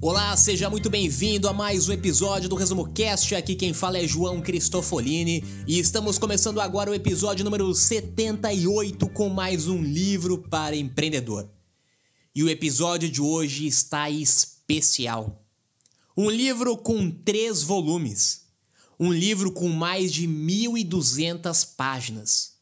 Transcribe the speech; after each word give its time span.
Olá, 0.00 0.36
seja 0.36 0.70
muito 0.70 0.88
bem-vindo 0.88 1.48
a 1.48 1.52
mais 1.52 1.88
um 1.88 1.92
episódio 1.92 2.48
do 2.48 2.54
Resumo 2.54 2.88
Cast. 2.92 3.34
Aqui 3.34 3.56
quem 3.56 3.72
fala 3.72 3.98
é 3.98 4.06
João 4.06 4.40
Cristofolini 4.40 5.42
e 5.66 5.76
estamos 5.80 6.18
começando 6.18 6.60
agora 6.60 6.92
o 6.92 6.94
episódio 6.94 7.44
número 7.44 7.74
78 7.74 9.08
com 9.08 9.28
mais 9.28 9.66
um 9.66 9.82
livro 9.82 10.38
para 10.38 10.76
empreendedor. 10.76 11.50
E 12.32 12.44
o 12.44 12.48
episódio 12.48 13.10
de 13.10 13.20
hoje 13.20 13.66
está 13.66 14.08
especial. 14.08 15.44
Um 16.16 16.30
livro 16.30 16.76
com 16.76 17.10
três 17.10 17.64
volumes. 17.64 18.42
Um 19.00 19.12
livro 19.12 19.50
com 19.50 19.68
mais 19.68 20.12
de 20.12 20.28
1.200 20.28 21.74
páginas. 21.76 22.52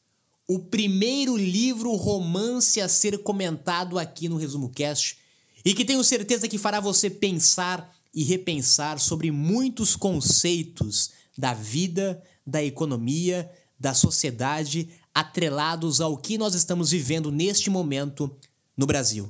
O 0.48 0.58
primeiro 0.58 1.36
livro 1.36 1.94
romance 1.96 2.80
a 2.80 2.88
ser 2.88 3.18
comentado 3.22 3.98
aqui 3.98 4.26
no 4.26 4.38
Resumo 4.38 4.70
Cast 4.70 5.25
e 5.66 5.74
que 5.74 5.84
tenho 5.84 6.04
certeza 6.04 6.46
que 6.46 6.58
fará 6.58 6.78
você 6.78 7.10
pensar 7.10 7.92
e 8.14 8.22
repensar 8.22 9.00
sobre 9.00 9.32
muitos 9.32 9.96
conceitos 9.96 11.10
da 11.36 11.52
vida, 11.52 12.22
da 12.46 12.62
economia, 12.62 13.50
da 13.76 13.92
sociedade 13.92 14.88
atrelados 15.12 16.00
ao 16.00 16.16
que 16.16 16.38
nós 16.38 16.54
estamos 16.54 16.92
vivendo 16.92 17.32
neste 17.32 17.68
momento 17.68 18.30
no 18.76 18.86
Brasil. 18.86 19.28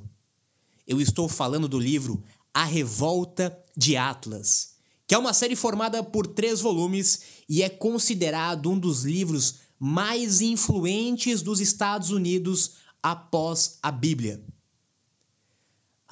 Eu 0.87 1.01
estou 1.01 1.27
falando 1.27 1.67
do 1.67 1.79
livro 1.79 2.23
A 2.53 2.65
Revolta 2.65 3.59
de 3.75 3.97
Atlas, 3.97 4.75
que 5.07 5.15
é 5.15 5.19
uma 5.19 5.33
série 5.33 5.57
formada 5.57 6.05
por 6.05 6.27
três 6.27 6.61
volumes 6.61 7.23
e 7.49 7.63
é 7.63 7.71
considerado 7.71 8.71
um 8.71 8.79
dos 8.79 9.05
livros 9.05 9.61
mais 9.81 10.43
influentes 10.43 11.41
dos 11.41 11.61
Estados 11.61 12.11
Unidos 12.11 12.73
após 13.03 13.79
a 13.83 13.91
Bíblia. 13.91 14.45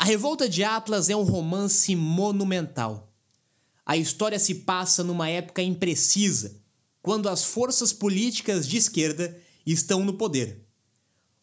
A 0.04 0.06
Revolta 0.06 0.46
de 0.46 0.62
Atlas 0.62 1.08
é 1.08 1.16
um 1.16 1.22
romance 1.22 1.96
monumental. 1.96 3.10
A 3.86 3.96
história 3.96 4.38
se 4.38 4.56
passa 4.56 5.02
numa 5.02 5.30
época 5.30 5.62
imprecisa, 5.62 6.60
quando 7.00 7.26
as 7.26 7.42
forças 7.42 7.90
políticas 7.90 8.68
de 8.68 8.76
esquerda 8.76 9.34
estão 9.64 10.04
no 10.04 10.12
poder. 10.12 10.62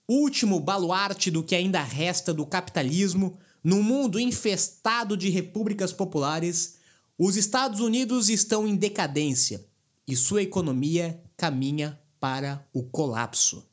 Último 0.08 0.60
baluarte 0.60 1.32
do 1.32 1.42
que 1.42 1.56
ainda 1.56 1.82
resta 1.82 2.32
do 2.32 2.46
capitalismo, 2.46 3.40
num 3.64 3.82
mundo 3.82 4.20
infestado 4.20 5.18
de 5.18 5.28
repúblicas 5.32 5.92
populares, 5.92 6.76
os 7.18 7.36
Estados 7.36 7.80
Unidos 7.80 8.30
estão 8.30 8.68
em 8.68 8.76
decadência 8.76 9.66
e 10.08 10.16
sua 10.16 10.44
economia 10.44 11.20
caminha 11.36 12.00
para 12.20 12.64
o 12.72 12.84
colapso. 12.84 13.68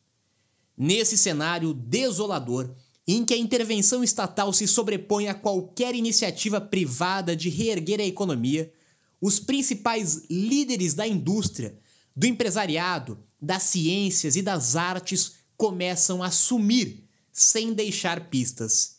Nesse 0.74 1.18
cenário 1.18 1.74
desolador, 1.74 2.74
em 3.10 3.24
que 3.24 3.32
a 3.32 3.38
intervenção 3.38 4.04
estatal 4.04 4.52
se 4.52 4.68
sobrepõe 4.68 5.28
a 5.28 5.34
qualquer 5.34 5.94
iniciativa 5.94 6.60
privada 6.60 7.34
de 7.34 7.48
reerguer 7.48 8.00
a 8.00 8.04
economia, 8.04 8.70
os 9.18 9.40
principais 9.40 10.26
líderes 10.28 10.92
da 10.92 11.08
indústria, 11.08 11.78
do 12.14 12.26
empresariado, 12.26 13.18
das 13.40 13.62
ciências 13.62 14.36
e 14.36 14.42
das 14.42 14.76
artes 14.76 15.36
começam 15.56 16.22
a 16.22 16.30
sumir 16.30 17.08
sem 17.32 17.72
deixar 17.72 18.28
pistas. 18.28 18.98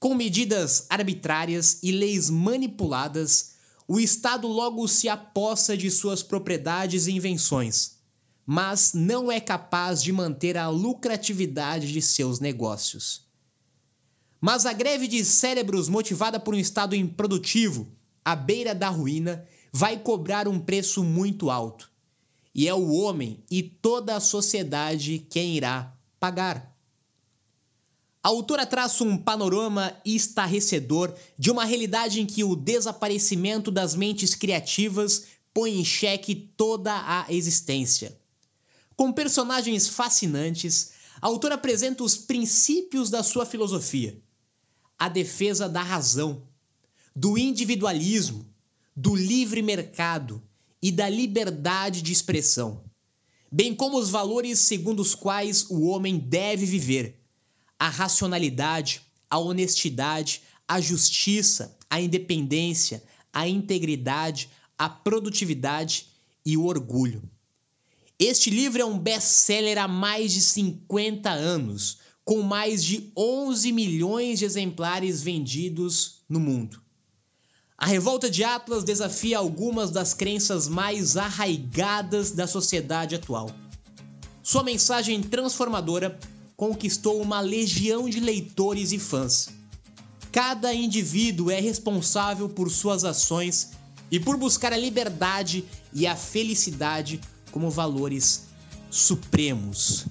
Com 0.00 0.12
medidas 0.16 0.86
arbitrárias 0.90 1.78
e 1.84 1.92
leis 1.92 2.28
manipuladas, 2.28 3.52
o 3.86 4.00
Estado 4.00 4.48
logo 4.48 4.88
se 4.88 5.08
apossa 5.08 5.76
de 5.76 5.88
suas 5.88 6.20
propriedades 6.20 7.06
e 7.06 7.12
invenções 7.12 7.93
mas 8.46 8.92
não 8.92 9.32
é 9.32 9.40
capaz 9.40 10.02
de 10.02 10.12
manter 10.12 10.56
a 10.56 10.68
lucratividade 10.68 11.92
de 11.92 12.02
seus 12.02 12.40
negócios. 12.40 13.26
Mas 14.40 14.66
a 14.66 14.72
greve 14.72 15.08
de 15.08 15.24
cérebros 15.24 15.88
motivada 15.88 16.38
por 16.38 16.54
um 16.54 16.58
estado 16.58 16.94
improdutivo, 16.94 17.88
à 18.24 18.36
beira 18.36 18.74
da 18.74 18.88
ruína, 18.88 19.46
vai 19.72 19.98
cobrar 19.98 20.46
um 20.46 20.60
preço 20.60 21.02
muito 21.02 21.50
alto. 21.50 21.90
E 22.54 22.68
é 22.68 22.74
o 22.74 22.92
homem 22.92 23.42
e 23.50 23.62
toda 23.62 24.14
a 24.14 24.20
sociedade 24.20 25.26
quem 25.30 25.56
irá 25.56 25.96
pagar. 26.20 26.72
A 28.22 28.28
autora 28.28 28.64
traça 28.64 29.02
um 29.04 29.18
panorama 29.18 29.94
estarrecedor 30.04 31.12
de 31.38 31.50
uma 31.50 31.64
realidade 31.64 32.20
em 32.20 32.26
que 32.26 32.44
o 32.44 32.54
desaparecimento 32.54 33.70
das 33.70 33.94
mentes 33.94 34.34
criativas 34.34 35.26
põe 35.52 35.78
em 35.78 35.84
xeque 35.84 36.34
toda 36.34 36.92
a 36.92 37.26
existência. 37.28 38.18
Com 38.96 39.12
personagens 39.12 39.88
fascinantes, 39.88 40.92
a 41.20 41.26
autora 41.26 41.56
apresenta 41.56 42.04
os 42.04 42.16
princípios 42.16 43.10
da 43.10 43.22
sua 43.22 43.44
filosofia: 43.44 44.20
a 44.98 45.08
defesa 45.08 45.68
da 45.68 45.82
razão, 45.82 46.46
do 47.14 47.36
individualismo, 47.36 48.46
do 48.94 49.14
livre 49.14 49.62
mercado 49.62 50.42
e 50.80 50.92
da 50.92 51.08
liberdade 51.08 52.02
de 52.02 52.12
expressão, 52.12 52.84
bem 53.50 53.74
como 53.74 53.98
os 53.98 54.10
valores 54.10 54.60
segundo 54.60 55.00
os 55.00 55.14
quais 55.14 55.68
o 55.68 55.82
homem 55.86 56.18
deve 56.18 56.64
viver: 56.64 57.20
a 57.78 57.88
racionalidade, 57.88 59.02
a 59.28 59.38
honestidade, 59.38 60.42
a 60.68 60.80
justiça, 60.80 61.76
a 61.90 62.00
independência, 62.00 63.02
a 63.32 63.48
integridade, 63.48 64.48
a 64.78 64.88
produtividade 64.88 66.06
e 66.46 66.56
o 66.56 66.64
orgulho. 66.64 67.22
Este 68.18 68.48
livro 68.48 68.80
é 68.80 68.84
um 68.84 68.96
best-seller 68.96 69.76
há 69.76 69.88
mais 69.88 70.32
de 70.32 70.40
50 70.40 71.30
anos, 71.30 71.98
com 72.24 72.42
mais 72.42 72.84
de 72.84 73.10
11 73.16 73.72
milhões 73.72 74.38
de 74.38 74.44
exemplares 74.44 75.20
vendidos 75.20 76.22
no 76.28 76.38
mundo. 76.38 76.80
A 77.76 77.86
revolta 77.86 78.30
de 78.30 78.44
Atlas 78.44 78.84
desafia 78.84 79.36
algumas 79.36 79.90
das 79.90 80.14
crenças 80.14 80.68
mais 80.68 81.16
arraigadas 81.16 82.30
da 82.30 82.46
sociedade 82.46 83.16
atual. 83.16 83.50
Sua 84.44 84.62
mensagem 84.62 85.20
transformadora 85.20 86.16
conquistou 86.56 87.20
uma 87.20 87.40
legião 87.40 88.08
de 88.08 88.20
leitores 88.20 88.92
e 88.92 88.98
fãs. 89.00 89.48
Cada 90.30 90.72
indivíduo 90.72 91.50
é 91.50 91.58
responsável 91.58 92.48
por 92.48 92.70
suas 92.70 93.04
ações 93.04 93.72
e 94.08 94.20
por 94.20 94.36
buscar 94.36 94.72
a 94.72 94.76
liberdade 94.76 95.64
e 95.92 96.06
a 96.06 96.14
felicidade 96.14 97.20
como 97.54 97.70
valores 97.70 98.46
supremos. 98.90 100.06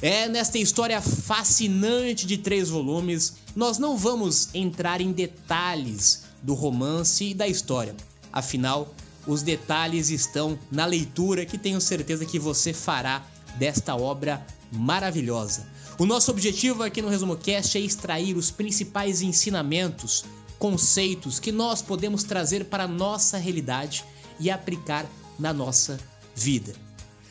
É 0.00 0.28
nesta 0.28 0.58
história 0.58 1.02
fascinante 1.02 2.24
de 2.24 2.38
três 2.38 2.70
volumes, 2.70 3.34
nós 3.56 3.78
não 3.78 3.98
vamos 3.98 4.48
entrar 4.54 5.00
em 5.00 5.10
detalhes 5.10 6.22
do 6.40 6.54
romance 6.54 7.30
e 7.30 7.34
da 7.34 7.48
história. 7.48 7.96
Afinal, 8.32 8.94
os 9.26 9.42
detalhes 9.42 10.08
estão 10.08 10.56
na 10.70 10.86
leitura 10.86 11.44
que 11.44 11.58
tenho 11.58 11.80
certeza 11.80 12.24
que 12.24 12.38
você 12.38 12.72
fará 12.72 13.26
desta 13.58 13.96
obra 13.96 14.46
maravilhosa. 14.70 15.66
O 15.98 16.06
nosso 16.06 16.30
objetivo 16.30 16.84
aqui 16.84 17.02
no 17.02 17.08
Resumo 17.08 17.36
Cast 17.36 17.76
é 17.76 17.80
extrair 17.80 18.36
os 18.36 18.52
principais 18.52 19.20
ensinamentos, 19.20 20.24
conceitos 20.60 21.40
que 21.40 21.50
nós 21.50 21.82
podemos 21.82 22.22
trazer 22.22 22.66
para 22.66 22.84
a 22.84 22.88
nossa 22.88 23.36
realidade 23.36 24.04
e 24.38 24.48
aplicar 24.48 25.04
na 25.36 25.52
nossa 25.52 25.98
vida. 26.40 26.72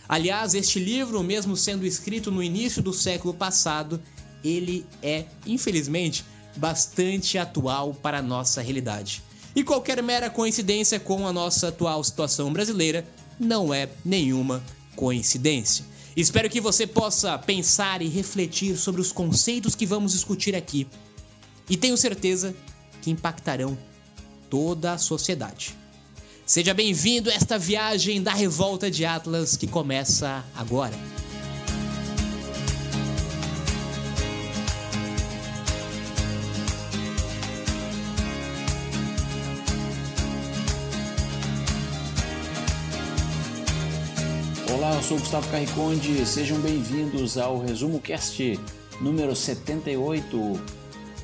Aliás, 0.07 0.53
este 0.53 0.79
livro, 0.79 1.23
mesmo 1.23 1.55
sendo 1.55 1.85
escrito 1.85 2.31
no 2.31 2.41
início 2.41 2.81
do 2.81 2.93
século 2.93 3.33
passado, 3.33 4.01
ele 4.43 4.85
é, 5.03 5.25
infelizmente, 5.45 6.25
bastante 6.55 7.37
atual 7.37 7.93
para 7.93 8.19
a 8.19 8.21
nossa 8.21 8.61
realidade. 8.61 9.21
E 9.55 9.63
qualquer 9.63 10.01
mera 10.01 10.29
coincidência 10.29 10.99
com 10.99 11.27
a 11.27 11.33
nossa 11.33 11.67
atual 11.69 12.03
situação 12.03 12.51
brasileira 12.51 13.05
não 13.39 13.73
é 13.73 13.89
nenhuma 14.03 14.63
coincidência. 14.95 15.85
Espero 16.15 16.49
que 16.49 16.59
você 16.59 16.85
possa 16.85 17.37
pensar 17.37 18.01
e 18.01 18.07
refletir 18.07 18.77
sobre 18.77 19.01
os 19.01 19.11
conceitos 19.11 19.75
que 19.75 19.85
vamos 19.85 20.13
discutir 20.13 20.55
aqui. 20.55 20.87
E 21.69 21.77
tenho 21.77 21.95
certeza 21.95 22.55
que 23.01 23.11
impactarão 23.11 23.77
toda 24.49 24.93
a 24.93 24.97
sociedade. 24.97 25.75
Seja 26.49 26.73
bem-vindo 26.73 27.29
a 27.29 27.33
esta 27.33 27.59
viagem 27.59 28.23
da 28.23 28.33
revolta 28.33 28.89
de 28.89 29.05
Atlas 29.05 29.55
que 29.55 29.67
começa 29.67 30.43
agora. 30.55 30.95
Olá, 44.73 44.95
eu 44.95 45.03
sou 45.03 45.17
o 45.17 45.19
Gustavo 45.19 45.47
Carriconde, 45.51 46.25
sejam 46.25 46.59
bem-vindos 46.61 47.37
ao 47.37 47.61
Resumo 47.61 47.99
Cast 47.99 48.59
número 48.99 49.35
78 49.35 50.59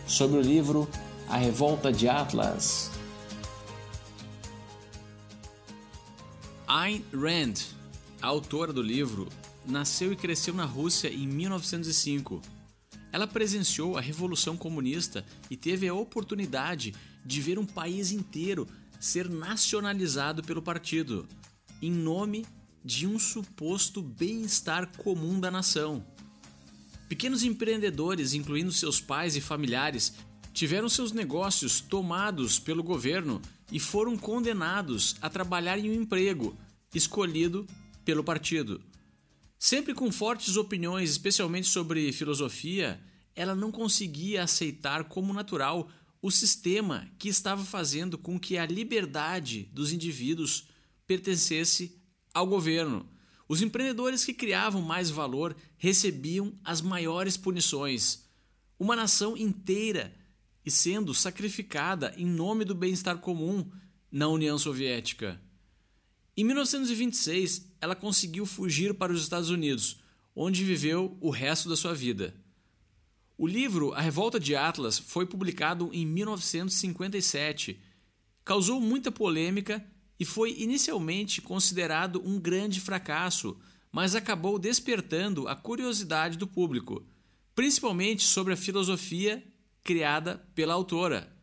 sobre 0.06 0.38
o 0.38 0.42
livro 0.42 0.88
A 1.28 1.38
Revolta 1.38 1.92
de 1.92 2.08
Atlas, 2.08 2.92
Ayn 6.68 7.04
Rand, 7.14 7.54
a 8.20 8.26
autora 8.26 8.74
do 8.74 8.82
livro, 8.82 9.30
nasceu 9.68 10.12
e 10.12 10.16
cresceu 10.16 10.52
na 10.52 10.66
Rússia 10.66 11.10
em 11.14 11.28
1905. 11.28 12.42
Ela 13.12 13.28
presenciou 13.28 13.98
a 13.98 14.02
Revolução 14.02 14.58
Comunista 14.58 15.24
e 15.50 15.56
teve 15.56 15.88
a 15.88 15.94
oportunidade 15.94 16.96
de 17.24 17.40
ver 17.40 17.60
um 17.60 17.66
país 17.66 18.12
inteiro 18.12 18.68
ser 19.00 19.30
nacionalizado 19.30 20.42
pelo 20.42 20.62
partido, 20.62 21.28
em 21.84 21.92
nome 21.92 22.44
de 22.84 23.06
um 23.06 23.20
suposto 23.20 24.02
bem-estar 24.02 24.88
comum 24.98 25.40
da 25.40 25.52
nação. 25.52 26.04
Pequenos 27.08 27.44
empreendedores, 27.44 28.34
incluindo 28.34 28.72
seus 28.72 29.00
pais 29.00 29.36
e 29.36 29.42
familiares, 29.42 30.14
tiveram 30.52 30.90
seus 30.90 31.12
negócios 31.12 31.80
tomados 31.80 32.58
pelo 32.58 32.82
governo 32.82 33.40
e 33.72 33.80
foram 33.80 34.18
condenados 34.18 35.16
a 35.22 35.30
trabalhar 35.30 35.78
em 35.78 35.90
um 35.90 36.02
emprego 36.02 36.58
escolhido 36.94 37.66
pelo 38.04 38.24
partido. 38.24 38.82
Sempre 39.58 39.94
com 39.94 40.12
fortes 40.12 40.58
opiniões, 40.58 41.10
especialmente 41.10 41.68
sobre 41.68 42.12
filosofia, 42.12 43.02
ela 43.36 43.56
não 43.56 43.72
conseguia 43.72 44.44
aceitar 44.44 45.06
como 45.06 45.34
natural 45.34 45.90
o 46.22 46.32
sistema 46.32 47.08
que 47.20 47.30
estava 47.30 47.64
fazendo 47.64 48.18
com 48.18 48.40
que 48.40 48.58
a 48.58 48.66
liberdade 48.66 49.70
dos 49.74 49.92
indivíduos 49.92 50.68
pertencesse 51.06 52.02
ao 52.34 52.48
governo. 52.48 53.08
Os 53.48 53.62
empreendedores 53.62 54.26
que 54.26 54.34
criavam 54.34 54.82
mais 54.82 55.10
valor 55.10 55.56
recebiam 55.78 56.58
as 56.64 56.82
maiores 56.82 57.38
punições. 57.38 58.26
Uma 58.80 58.96
nação 58.96 59.38
inteira 59.38 60.16
e 60.66 60.72
sendo 60.72 61.14
sacrificada 61.14 62.14
em 62.18 62.26
nome 62.26 62.66
do 62.66 62.74
bem-estar 62.74 63.20
comum 63.20 63.70
na 64.12 64.28
União 64.28 64.58
Soviética. 64.58 65.40
Em 66.36 66.44
1926, 66.44 67.72
ela 67.80 67.96
conseguiu 67.96 68.46
fugir 68.46 68.94
para 68.94 69.14
os 69.14 69.22
Estados 69.22 69.50
Unidos, 69.50 70.02
onde 70.36 70.64
viveu 70.64 71.18
o 71.22 71.30
resto 71.30 71.70
da 71.70 71.76
sua 71.76 71.94
vida. 71.94 72.36
O 73.38 73.46
livro 73.46 73.94
A 73.94 74.02
Revolta 74.02 74.40
de 74.40 74.56
Atlas 74.56 74.98
foi 74.98 75.26
publicado 75.26 75.90
em 75.94 76.06
1957. 76.06 77.80
Causou 78.44 78.82
muita 78.82 79.12
polêmica 79.12 79.86
e 80.20 80.26
foi 80.26 80.56
inicialmente 80.58 81.42
considerado 81.42 82.22
um 82.26 82.40
grande 82.40 82.80
fracasso, 82.80 83.58
mas 83.92 84.16
acabou 84.16 84.58
despertando 84.58 85.48
a 85.48 85.56
curiosidade 85.56 86.38
do 86.38 86.48
público, 86.48 87.06
principalmente 87.54 88.24
sobre 88.24 88.54
a 88.54 88.58
filosofia 88.58 89.44
criada 89.86 90.46
pela 90.54 90.74
autora. 90.74 91.34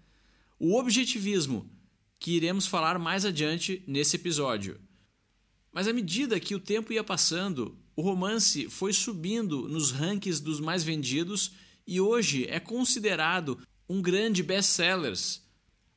O 0.58 0.78
objetivismo, 0.78 1.70
que 2.18 2.32
iremos 2.32 2.66
falar 2.66 2.98
mais 2.98 3.24
adiante 3.24 3.82
nesse 3.86 4.16
episódio. 4.16 4.78
Mas 5.72 5.88
à 5.88 5.94
medida 5.94 6.38
que 6.38 6.54
o 6.54 6.60
tempo 6.60 6.92
ia 6.92 7.02
passando, 7.02 7.78
o 7.96 8.02
romance 8.02 8.68
foi 8.68 8.92
subindo 8.92 9.66
nos 9.66 9.90
rankings 9.90 10.42
dos 10.42 10.60
mais 10.60 10.84
vendidos 10.84 11.52
e 11.86 11.98
hoje 11.98 12.46
é 12.46 12.60
considerado 12.60 13.58
um 13.88 14.02
grande 14.02 14.42
best-seller 14.42 15.16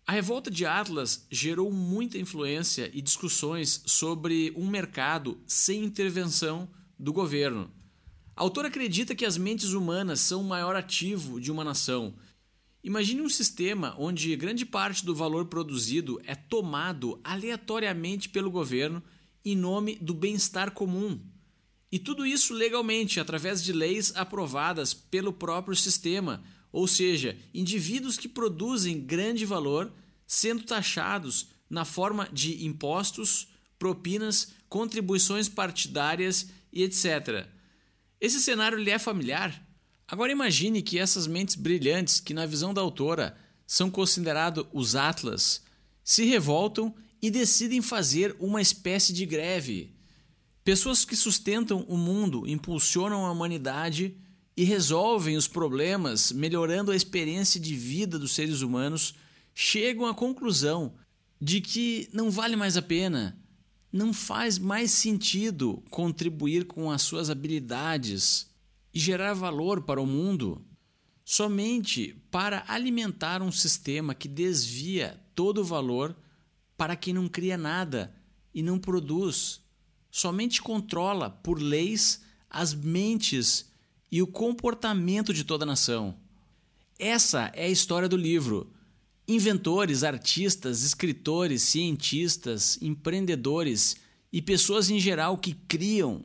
a 0.08 0.12
revolta 0.12 0.52
de 0.52 0.68
Atlas 0.68 1.26
gerou 1.32 1.72
muita 1.72 2.20
influência 2.20 2.92
e 2.94 3.02
discussões 3.02 3.82
sobre 3.88 4.54
um 4.56 4.68
mercado 4.68 5.42
sem 5.48 5.84
intervenção 5.84 6.70
do 6.98 7.12
governo. 7.12 7.72
A 8.36 8.44
autor 8.44 8.68
acredita 8.68 9.16
que 9.16 9.26
as 9.26 9.36
mentes 9.36 9.74
humanas 9.74 10.20
são 10.20 10.42
o 10.42 10.48
maior 10.48 10.76
ativo 10.76 11.42
de 11.42 11.52
uma 11.52 11.64
nação. 11.64 12.14
Imagine 12.86 13.24
um 13.24 13.30
sistema 13.30 13.96
onde 13.98 14.36
grande 14.36 14.64
parte 14.64 15.04
do 15.04 15.16
valor 15.16 15.48
produzido 15.48 16.22
é 16.24 16.36
tomado 16.36 17.20
aleatoriamente 17.24 18.30
pelo 18.30 18.52
governo 18.52 19.02
em 19.44 19.56
nome 19.56 19.96
do 19.96 20.14
bem-estar 20.14 20.70
comum. 20.70 21.20
E 21.92 21.98
tudo 21.98 22.28
isso 22.28 22.54
legalmente, 22.54 23.20
através 23.20 23.64
de 23.64 23.74
leis 23.74 24.16
aprovadas 24.16 24.94
pelo 24.94 25.34
próprio 25.34 25.76
sistema 25.76 26.44
ou 26.72 26.88
seja, 26.88 27.36
indivíduos 27.56 28.18
que 28.18 28.30
produzem 28.30 29.02
grande 29.02 29.46
valor 29.46 29.92
sendo 30.28 30.62
taxados 30.62 31.48
na 31.68 31.86
forma 31.86 32.30
de 32.32 32.68
impostos, 32.68 33.48
propinas, 33.80 34.54
contribuições 34.70 35.50
partidárias 35.50 36.52
e 36.72 36.84
etc. 36.84 37.48
Esse 38.22 38.40
cenário 38.40 38.78
lhe 38.78 38.92
é 38.92 39.00
familiar? 39.00 39.65
Agora 40.08 40.32
imagine 40.32 40.84
que 40.84 41.00
essas 41.00 41.26
mentes 41.26 41.56
brilhantes, 41.56 42.20
que 42.20 42.34
na 42.34 42.46
visão 42.46 42.74
da 42.74 42.82
autora 42.82 43.36
são 43.66 43.90
considerados 43.90 44.66
os 44.72 44.96
Atlas, 44.96 45.64
se 46.04 46.26
revoltam 46.26 46.94
e 47.20 47.32
decidem 47.32 47.82
fazer 47.82 48.36
uma 48.40 48.62
espécie 48.62 49.12
de 49.12 49.26
greve. 49.26 49.96
Pessoas 50.64 51.04
que 51.04 51.16
sustentam 51.16 51.86
o 51.88 51.98
mundo, 51.98 52.48
impulsionam 52.48 53.26
a 53.26 53.32
humanidade 53.32 54.16
e 54.56 54.64
resolvem 54.64 55.36
os 55.36 55.48
problemas, 55.48 56.32
melhorando 56.32 56.92
a 56.92 56.96
experiência 56.96 57.60
de 57.60 57.76
vida 57.76 58.20
dos 58.20 58.34
seres 58.34 58.62
humanos, 58.62 59.16
chegam 59.56 60.06
à 60.06 60.14
conclusão 60.14 60.94
de 61.42 61.60
que 61.62 62.08
não 62.14 62.30
vale 62.30 62.56
mais 62.56 62.78
a 62.78 62.82
pena, 62.82 63.38
não 63.92 64.14
faz 64.14 64.60
mais 64.60 64.92
sentido 64.92 65.84
contribuir 65.90 66.66
com 66.66 66.92
as 66.92 67.02
suas 67.02 67.30
habilidades 67.30 68.48
e 68.96 69.00
gerar 69.00 69.34
valor 69.34 69.82
para 69.82 70.02
o 70.02 70.08
mundo 70.08 70.66
somente 71.26 72.16
para 72.32 72.64
alimentar 72.66 73.42
um 73.42 73.52
sistema 73.52 74.16
que 74.16 74.28
desvia 74.28 75.20
todo 75.36 75.60
o 75.60 75.66
valor 75.66 76.16
para 76.78 76.96
quem 76.96 77.14
não 77.14 77.28
cria 77.28 77.58
nada 77.58 78.16
e 78.54 78.64
não 78.64 78.80
produz, 78.80 79.60
somente 80.10 80.62
controla 80.62 81.30
por 81.30 81.62
leis 81.62 82.22
as 82.50 82.74
mentes 82.74 83.70
e 84.10 84.22
o 84.22 84.28
comportamento 84.28 85.34
de 85.34 85.44
toda 85.44 85.66
a 85.66 85.68
nação. 85.68 86.16
Essa 86.98 87.52
é 87.54 87.66
a 87.66 87.70
história 87.70 88.08
do 88.08 88.16
livro. 88.16 88.72
Inventores, 89.28 90.04
artistas, 90.04 90.84
escritores, 90.84 91.64
cientistas, 91.64 92.78
empreendedores 92.82 93.98
e 94.32 94.42
pessoas 94.42 94.90
em 94.90 95.00
geral 95.00 95.38
que 95.38 95.54
criam, 95.54 96.24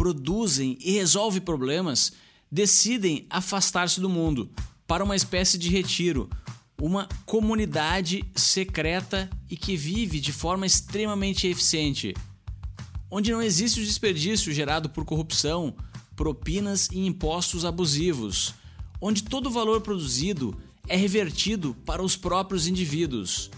produzem 0.00 0.78
e 0.80 0.92
resolvem 0.92 1.42
problemas 1.42 2.14
decidem 2.50 3.26
afastar-se 3.28 4.00
do 4.00 4.08
mundo 4.08 4.50
para 4.86 5.04
uma 5.04 5.14
espécie 5.14 5.58
de 5.58 5.68
retiro, 5.68 6.30
uma 6.80 7.06
comunidade 7.26 8.24
secreta 8.34 9.28
e 9.50 9.58
que 9.58 9.76
vive 9.76 10.18
de 10.18 10.32
forma 10.32 10.64
extremamente 10.64 11.46
eficiente, 11.46 12.14
onde 13.10 13.30
não 13.30 13.42
existe 13.42 13.78
o 13.78 13.84
desperdício 13.84 14.54
gerado 14.54 14.88
por 14.88 15.04
corrupção, 15.04 15.74
propinas 16.16 16.88
e 16.90 17.04
impostos 17.04 17.66
abusivos, 17.66 18.54
onde 19.02 19.22
todo 19.22 19.48
o 19.48 19.52
valor 19.52 19.82
produzido 19.82 20.58
é 20.88 20.96
revertido 20.96 21.76
para 21.84 22.02
os 22.02 22.16
próprios 22.16 22.66
indivíduos. 22.66 23.50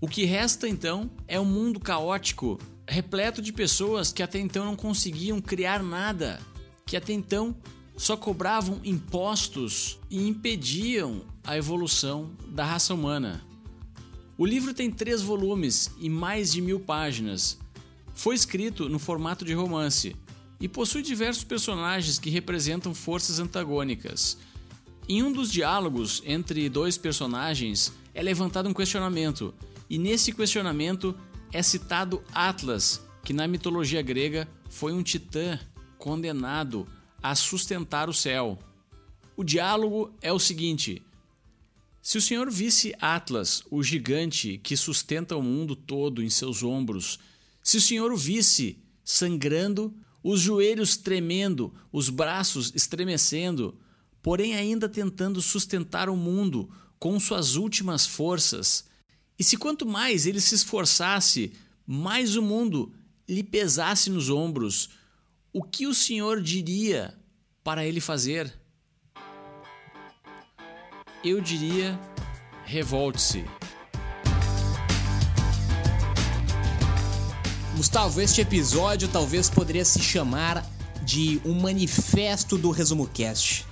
O 0.00 0.08
que 0.08 0.24
resta 0.24 0.66
então 0.66 1.10
é 1.28 1.38
um 1.38 1.44
mundo 1.44 1.78
caótico, 1.78 2.58
repleto 2.86 3.40
de 3.40 3.52
pessoas 3.52 4.12
que 4.12 4.22
até 4.22 4.38
então 4.38 4.64
não 4.64 4.76
conseguiam 4.76 5.40
criar 5.40 5.82
nada, 5.82 6.40
que 6.86 6.96
até 6.96 7.12
então 7.12 7.56
só 7.96 8.16
cobravam 8.16 8.80
impostos 8.84 9.98
e 10.10 10.26
impediam 10.26 11.22
a 11.44 11.56
evolução 11.56 12.30
da 12.48 12.64
raça 12.64 12.94
humana. 12.94 13.44
O 14.36 14.46
livro 14.46 14.74
tem 14.74 14.90
três 14.90 15.22
volumes 15.22 15.90
e 15.98 16.08
mais 16.08 16.52
de 16.52 16.60
mil 16.60 16.80
páginas. 16.80 17.58
Foi 18.14 18.34
escrito 18.34 18.88
no 18.88 18.98
formato 18.98 19.44
de 19.44 19.52
romance 19.52 20.16
e 20.58 20.68
possui 20.68 21.02
diversos 21.02 21.44
personagens 21.44 22.18
que 22.18 22.30
representam 22.30 22.94
forças 22.94 23.38
antagônicas. 23.38 24.38
Em 25.08 25.22
um 25.22 25.32
dos 25.32 25.50
diálogos 25.50 26.22
entre 26.24 26.68
dois 26.68 26.96
personagens 26.96 27.92
é 28.14 28.22
levantado 28.22 28.68
um 28.68 28.74
questionamento, 28.74 29.54
e 29.90 29.98
nesse 29.98 30.32
questionamento 30.32 31.14
é 31.52 31.62
citado 31.62 32.22
Atlas, 32.32 33.00
que 33.24 33.32
na 33.32 33.46
mitologia 33.46 34.00
grega 34.00 34.48
foi 34.70 34.92
um 34.92 35.02
titã 35.02 35.58
condenado 35.98 36.88
a 37.22 37.34
sustentar 37.34 38.08
o 38.08 38.14
céu. 38.14 38.58
O 39.36 39.44
diálogo 39.44 40.12
é 40.20 40.32
o 40.32 40.38
seguinte: 40.38 41.02
Se 42.00 42.16
o 42.16 42.22
senhor 42.22 42.50
visse 42.50 42.94
Atlas, 43.00 43.62
o 43.70 43.82
gigante 43.82 44.58
que 44.58 44.76
sustenta 44.76 45.36
o 45.36 45.42
mundo 45.42 45.76
todo 45.76 46.22
em 46.22 46.30
seus 46.30 46.62
ombros, 46.62 47.18
se 47.62 47.76
o 47.76 47.80
senhor 47.80 48.10
o 48.12 48.16
visse 48.16 48.78
sangrando, 49.04 49.94
os 50.22 50.40
joelhos 50.40 50.96
tremendo, 50.96 51.72
os 51.92 52.08
braços 52.08 52.72
estremecendo, 52.74 53.78
porém 54.22 54.54
ainda 54.54 54.88
tentando 54.88 55.42
sustentar 55.42 56.08
o 56.08 56.16
mundo 56.16 56.70
com 56.98 57.18
suas 57.18 57.56
últimas 57.56 58.06
forças. 58.06 58.84
E 59.42 59.44
se 59.44 59.56
quanto 59.56 59.84
mais 59.84 60.24
ele 60.24 60.40
se 60.40 60.54
esforçasse, 60.54 61.52
mais 61.84 62.36
o 62.36 62.42
mundo 62.42 62.94
lhe 63.28 63.42
pesasse 63.42 64.08
nos 64.08 64.30
ombros, 64.30 64.90
o 65.52 65.64
que 65.64 65.84
o 65.84 65.92
senhor 65.92 66.40
diria 66.40 67.12
para 67.64 67.84
ele 67.84 68.00
fazer? 68.00 68.54
Eu 71.24 71.40
diria: 71.40 71.98
revolte-se. 72.64 73.44
Gustavo, 77.76 78.20
este 78.20 78.42
episódio 78.42 79.08
talvez 79.08 79.50
poderia 79.50 79.84
se 79.84 79.98
chamar 79.98 80.64
de 81.04 81.40
um 81.44 81.60
manifesto 81.60 82.56
do 82.56 82.70
Resumo 82.70 83.08
Cast. 83.08 83.66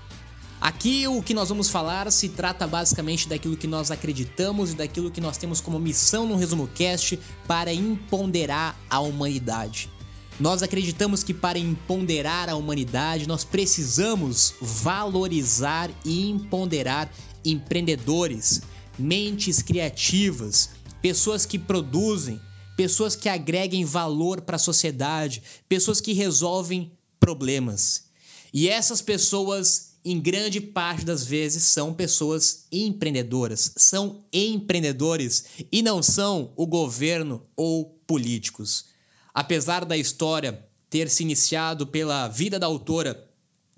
Aqui 0.61 1.09
o 1.09 1.23
que 1.23 1.33
nós 1.33 1.49
vamos 1.49 1.71
falar 1.71 2.11
se 2.13 2.29
trata 2.29 2.67
basicamente 2.67 3.27
daquilo 3.27 3.57
que 3.57 3.67
nós 3.67 3.91
acreditamos 3.91 4.73
e 4.73 4.75
daquilo 4.75 5.11
que 5.11 5.21
nós 5.21 5.39
temos 5.39 5.59
como 5.59 5.79
missão 5.79 6.27
no 6.27 6.37
Resumo 6.37 6.69
Cast 6.69 7.19
para 7.47 7.73
empoderar 7.73 8.79
a 8.91 9.01
humanidade. 9.01 9.91
Nós 10.39 10.63
acreditamos 10.63 11.23
que 11.23 11.33
para 11.33 11.59
empoderar 11.59 12.51
a 12.51 12.57
humanidade 12.57 13.27
nós 13.27 13.43
precisamos 13.43 14.55
valorizar 14.61 15.91
e 16.05 16.29
empoderar 16.29 17.11
empreendedores, 17.43 18.61
mentes 18.99 19.63
criativas, 19.63 20.71
pessoas 21.01 21.47
que 21.47 21.59
produzem, 21.59 22.39
pessoas 22.77 23.17
que 23.17 23.31
agreguem 23.31 23.85
valor 23.85 24.43
para 24.43 24.57
a 24.57 24.59
sociedade, 24.59 25.43
pessoas 25.69 26.03
que 26.03 26.13
resolvem 26.13 26.93
problemas. 27.19 28.11
E 28.53 28.69
essas 28.69 29.01
pessoas, 29.01 29.90
em 30.05 30.19
grande 30.19 30.61
parte 30.61 31.05
das 31.05 31.25
vezes, 31.25 31.65
são 31.65 31.93
pessoas 31.93 32.67
empreendedoras, 32.73 33.73
são 33.77 34.25
empreendedores 34.33 35.45
e 35.71 35.83
não 35.83 36.03
são 36.03 36.53
o 36.57 36.67
governo 36.67 37.43
ou 37.55 37.99
políticos. 38.07 38.87
Apesar 39.35 39.85
da 39.85 39.97
história 39.97 40.67
ter 40.89 41.09
se 41.09 41.23
iniciado 41.23 41.87
pela 41.87 42.29
vida 42.29 42.59
da 42.59 42.67
autora 42.67 43.29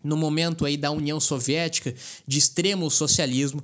no 0.02 0.16
momento 0.16 0.64
aí 0.64 0.76
da 0.76 0.90
União 0.90 1.20
Soviética, 1.20 1.94
de 2.26 2.38
extremo 2.38 2.90
socialismo, 2.90 3.62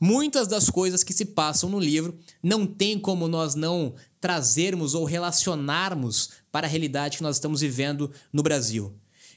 muitas 0.00 0.48
das 0.48 0.70
coisas 0.70 1.02
que 1.02 1.12
se 1.12 1.26
passam 1.26 1.68
no 1.68 1.78
livro 1.78 2.18
não 2.42 2.66
tem 2.66 2.98
como 2.98 3.28
nós 3.28 3.54
não 3.54 3.94
trazermos 4.20 4.94
ou 4.94 5.04
relacionarmos 5.04 6.30
para 6.50 6.66
a 6.66 6.70
realidade 6.70 7.18
que 7.18 7.22
nós 7.22 7.36
estamos 7.36 7.60
vivendo 7.60 8.10
no 8.32 8.42
Brasil. 8.42 8.94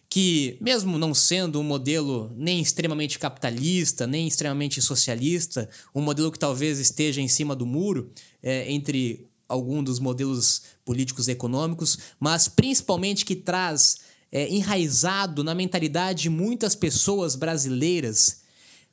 Que, 0.09 0.57
mesmo 0.59 0.97
não 0.97 1.13
sendo 1.13 1.59
um 1.59 1.63
modelo 1.63 2.33
nem 2.35 2.59
extremamente 2.59 3.19
capitalista, 3.19 4.07
nem 4.07 4.27
extremamente 4.27 4.81
socialista, 4.81 5.69
um 5.93 6.01
modelo 6.01 6.31
que 6.31 6.39
talvez 6.39 6.79
esteja 6.79 7.21
em 7.21 7.27
cima 7.27 7.55
do 7.55 7.65
muro 7.65 8.11
é, 8.41 8.71
entre 8.71 9.29
algum 9.47 9.83
dos 9.83 9.99
modelos 9.99 10.63
políticos 10.83 11.27
e 11.27 11.31
econômicos, 11.31 11.97
mas 12.19 12.47
principalmente 12.47 13.25
que 13.25 13.35
traz 13.35 13.99
é, 14.31 14.47
enraizado 14.49 15.43
na 15.43 15.55
mentalidade 15.55 16.23
de 16.23 16.29
muitas 16.29 16.75
pessoas 16.75 17.35
brasileiras 17.35 18.41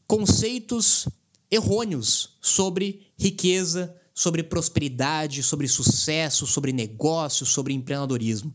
conceitos 0.06 1.08
errôneos 1.50 2.36
sobre 2.40 3.06
riqueza, 3.18 3.94
sobre 4.14 4.42
prosperidade, 4.42 5.42
sobre 5.42 5.68
sucesso, 5.68 6.46
sobre 6.46 6.72
negócio, 6.72 7.44
sobre 7.44 7.74
empreendedorismo. 7.74 8.54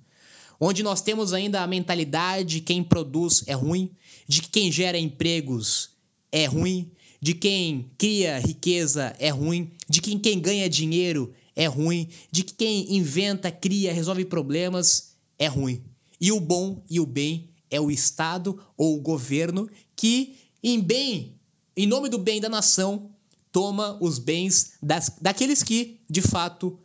Onde 0.64 0.84
nós 0.84 1.02
temos 1.02 1.34
ainda 1.34 1.64
a 1.64 1.68
mentalidade 1.68 2.58
de 2.58 2.62
quem 2.62 2.84
produz 2.84 3.44
é 3.48 3.54
ruim, 3.54 3.90
de 4.28 4.44
que 4.44 4.50
quem 4.50 4.72
gera 4.72 4.96
empregos 4.96 5.90
é 6.32 6.46
ruim, 6.46 6.92
de 7.20 7.34
quem 7.34 7.90
cria 7.98 8.38
riqueza 8.38 9.16
é 9.18 9.30
ruim, 9.30 9.72
de 9.90 10.00
que 10.00 10.20
quem 10.20 10.40
ganha 10.40 10.70
dinheiro 10.70 11.34
é 11.56 11.66
ruim, 11.66 12.08
de 12.32 12.44
que 12.44 12.54
quem 12.54 12.96
inventa, 12.96 13.52
cria, 13.52 13.92
resolve 13.92 14.24
problemas 14.24 15.16
é 15.40 15.48
ruim. 15.48 15.84
E 16.20 16.32
o 16.32 16.40
bom 16.40 16.84
e 16.88 17.00
o 17.00 17.08
bem 17.08 17.50
é 17.72 17.82
o 17.82 17.90
Estado 17.90 18.64
ou 18.78 18.96
o 18.96 19.02
governo 19.02 19.68
que, 19.96 20.36
em 20.64 20.80
bem, 20.80 21.40
em 21.76 21.88
nome 21.88 22.08
do 22.08 22.20
bem 22.20 22.40
da 22.40 22.50
nação, 22.50 23.10
toma 23.52 23.98
os 24.00 24.20
bens 24.20 24.74
das, 24.80 25.12
daqueles 25.20 25.64
que, 25.64 26.00
de 26.08 26.22
fato, 26.22 26.78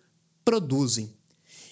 produzem. 0.42 1.15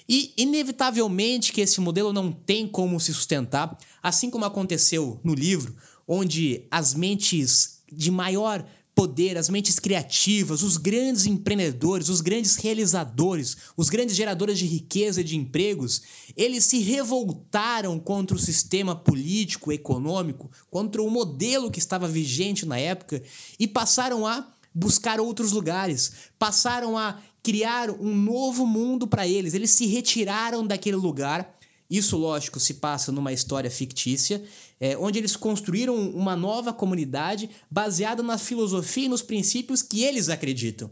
E, 0.08 0.32
inevitavelmente, 0.36 1.52
que 1.52 1.60
esse 1.60 1.80
modelo 1.80 2.12
não 2.12 2.30
tem 2.30 2.68
como 2.68 3.00
se 3.00 3.12
sustentar, 3.14 3.78
assim 4.02 4.30
como 4.30 4.44
aconteceu 4.44 5.18
no 5.24 5.34
livro, 5.34 5.74
onde 6.06 6.66
as 6.70 6.94
mentes 6.94 7.80
de 7.90 8.10
maior 8.10 8.66
poder, 8.94 9.36
as 9.36 9.48
mentes 9.48 9.78
criativas, 9.78 10.62
os 10.62 10.76
grandes 10.76 11.26
empreendedores, 11.26 12.08
os 12.08 12.20
grandes 12.20 12.54
realizadores, 12.56 13.56
os 13.76 13.88
grandes 13.88 14.14
geradores 14.14 14.58
de 14.58 14.66
riqueza 14.66 15.20
e 15.20 15.24
de 15.24 15.36
empregos, 15.36 16.02
eles 16.36 16.64
se 16.64 16.78
revoltaram 16.78 17.98
contra 17.98 18.36
o 18.36 18.40
sistema 18.40 18.94
político, 18.94 19.72
econômico, 19.72 20.50
contra 20.70 21.02
o 21.02 21.10
modelo 21.10 21.70
que 21.70 21.80
estava 21.80 22.06
vigente 22.06 22.64
na 22.64 22.78
época 22.78 23.20
e 23.58 23.66
passaram 23.66 24.26
a 24.26 24.46
buscar 24.72 25.20
outros 25.20 25.52
lugares, 25.52 26.12
passaram 26.38 26.96
a 26.96 27.20
criar 27.44 27.90
um 27.90 28.12
novo 28.12 28.66
mundo 28.66 29.06
para 29.06 29.28
eles. 29.28 29.54
Eles 29.54 29.70
se 29.70 29.86
retiraram 29.86 30.66
daquele 30.66 30.96
lugar 30.96 31.54
isso, 31.88 32.16
lógico, 32.16 32.58
se 32.58 32.74
passa 32.74 33.12
numa 33.12 33.32
história 33.32 33.70
fictícia, 33.70 34.42
é, 34.80 34.96
onde 34.96 35.18
eles 35.18 35.36
construíram 35.36 35.94
uma 36.10 36.34
nova 36.34 36.72
comunidade 36.72 37.50
baseada 37.70 38.22
na 38.22 38.38
filosofia 38.38 39.04
e 39.04 39.08
nos 39.08 39.22
princípios 39.22 39.82
que 39.82 40.02
eles 40.02 40.28
acreditam. 40.28 40.90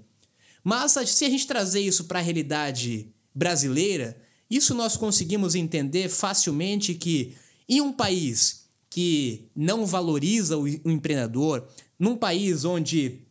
Mas 0.62 0.92
se 0.92 1.24
a 1.24 1.30
gente 1.30 1.46
trazer 1.46 1.80
isso 1.80 2.04
para 2.04 2.18
a 2.18 2.22
realidade 2.22 3.08
brasileira, 3.34 4.16
isso 4.50 4.74
nós 4.74 4.96
conseguimos 4.96 5.54
entender 5.54 6.08
facilmente 6.08 6.94
que 6.94 7.34
em 7.68 7.80
um 7.80 7.92
país 7.92 8.66
que 8.90 9.48
não 9.56 9.86
valoriza 9.86 10.58
o 10.58 10.68
empreendedor, 10.68 11.66
num 11.98 12.16
país 12.16 12.64
onde 12.64 13.22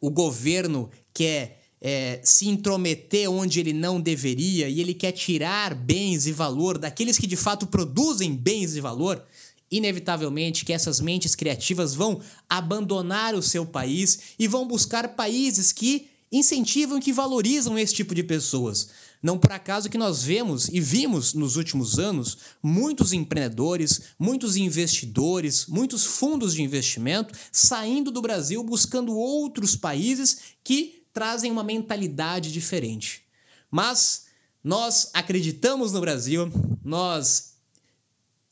o 0.00 0.10
governo 0.10 0.90
quer 1.12 1.61
é, 1.84 2.20
se 2.22 2.48
intrometer 2.48 3.28
onde 3.28 3.58
ele 3.58 3.72
não 3.72 4.00
deveria 4.00 4.68
e 4.68 4.80
ele 4.80 4.94
quer 4.94 5.10
tirar 5.10 5.74
bens 5.74 6.28
e 6.28 6.32
valor 6.32 6.78
daqueles 6.78 7.18
que 7.18 7.26
de 7.26 7.34
fato 7.34 7.66
produzem 7.66 8.36
bens 8.36 8.76
e 8.76 8.80
valor, 8.80 9.20
inevitavelmente 9.68 10.64
que 10.64 10.72
essas 10.72 11.00
mentes 11.00 11.34
criativas 11.34 11.92
vão 11.92 12.20
abandonar 12.48 13.34
o 13.34 13.42
seu 13.42 13.66
país 13.66 14.20
e 14.38 14.46
vão 14.46 14.64
buscar 14.64 15.16
países 15.16 15.72
que 15.72 16.06
incentivam 16.30 16.98
e 16.98 17.00
que 17.00 17.12
valorizam 17.12 17.76
esse 17.76 17.94
tipo 17.94 18.14
de 18.14 18.22
pessoas. 18.22 18.88
Não 19.20 19.36
por 19.36 19.50
acaso 19.50 19.90
que 19.90 19.98
nós 19.98 20.22
vemos 20.22 20.68
e 20.68 20.80
vimos 20.80 21.34
nos 21.34 21.56
últimos 21.56 21.98
anos 21.98 22.38
muitos 22.62 23.12
empreendedores, 23.12 24.02
muitos 24.18 24.56
investidores, 24.56 25.66
muitos 25.66 26.04
fundos 26.04 26.54
de 26.54 26.62
investimento 26.62 27.34
saindo 27.50 28.10
do 28.12 28.22
Brasil 28.22 28.62
buscando 28.62 29.16
outros 29.16 29.74
países 29.74 30.38
que 30.62 31.01
trazem 31.12 31.50
uma 31.50 31.62
mentalidade 31.62 32.52
diferente. 32.52 33.22
Mas 33.70 34.26
nós 34.62 35.10
acreditamos 35.12 35.92
no 35.92 36.00
Brasil, 36.00 36.50
nós 36.84 37.52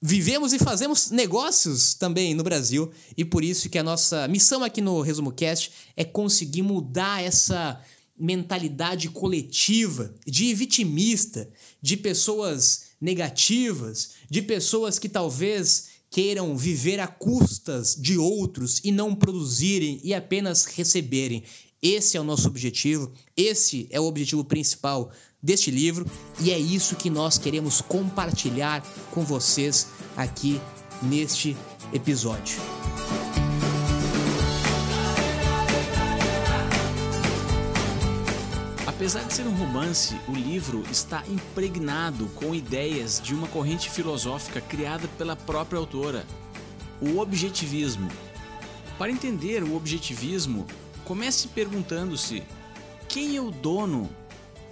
vivemos 0.03 0.53
e 0.53 0.59
fazemos 0.59 1.11
negócios 1.11 1.95
também 1.95 2.35
no 2.35 2.43
Brasil 2.43 2.91
e 3.17 3.25
por 3.25 3.45
isso 3.45 3.69
que 3.69 3.79
a 3.79 3.83
nossa 3.83 4.27
missão 4.29 4.65
aqui 4.65 4.81
no 4.81 5.01
Resumo 5.03 5.31
Cast 5.31 5.73
é 5.97 6.05
conseguir 6.05 6.63
mudar 6.63 7.23
essa 7.23 7.81
mentalidade 8.19 9.09
coletiva 9.09 10.15
de 10.27 10.55
vitimista, 10.55 11.49
de 11.81 11.97
pessoas 11.97 12.91
negativas, 13.01 14.13
de 14.29 14.43
pessoas 14.43 14.99
que 14.99 15.09
talvez 15.09 15.89
queiram 16.11 16.57
viver 16.57 16.99
a 16.99 17.07
custas 17.07 17.95
de 17.95 18.19
outros 18.19 18.81
e 18.83 18.91
não 18.91 19.15
produzirem 19.15 20.01
e 20.03 20.13
apenas 20.13 20.65
receberem. 20.65 21.45
Esse 21.83 22.19
é 22.19 22.21
o 22.21 22.25
nosso 22.25 22.47
objetivo, 22.47 23.11
esse 23.35 23.89
é 23.91 23.99
o 23.99 24.05
objetivo 24.05 24.45
principal 24.45 25.11
deste 25.43 25.71
livro 25.71 26.05
e 26.39 26.51
é 26.51 26.59
isso 26.59 26.95
que 26.95 27.09
nós 27.09 27.39
queremos 27.39 27.81
compartilhar 27.81 28.83
com 29.11 29.25
vocês 29.25 29.87
aqui 30.15 30.61
neste 31.03 31.57
episódio. 31.91 32.61
Apesar 38.87 39.23
de 39.25 39.33
ser 39.33 39.47
um 39.47 39.57
romance, 39.57 40.15
o 40.29 40.33
livro 40.33 40.85
está 40.91 41.25
impregnado 41.27 42.27
com 42.35 42.55
ideias 42.55 43.19
de 43.19 43.35
uma 43.35 43.49
corrente 43.49 43.89
filosófica 43.89 44.61
criada 44.61 45.09
pela 45.17 45.35
própria 45.35 45.79
autora, 45.79 46.27
o 47.01 47.19
objetivismo. 47.19 48.11
Para 48.99 49.11
entender 49.11 49.63
o 49.63 49.75
objetivismo, 49.75 50.67
Comece 51.11 51.49
perguntando-se: 51.49 52.41
quem 53.09 53.37
é 53.37 53.41
o 53.41 53.51
dono 53.51 54.09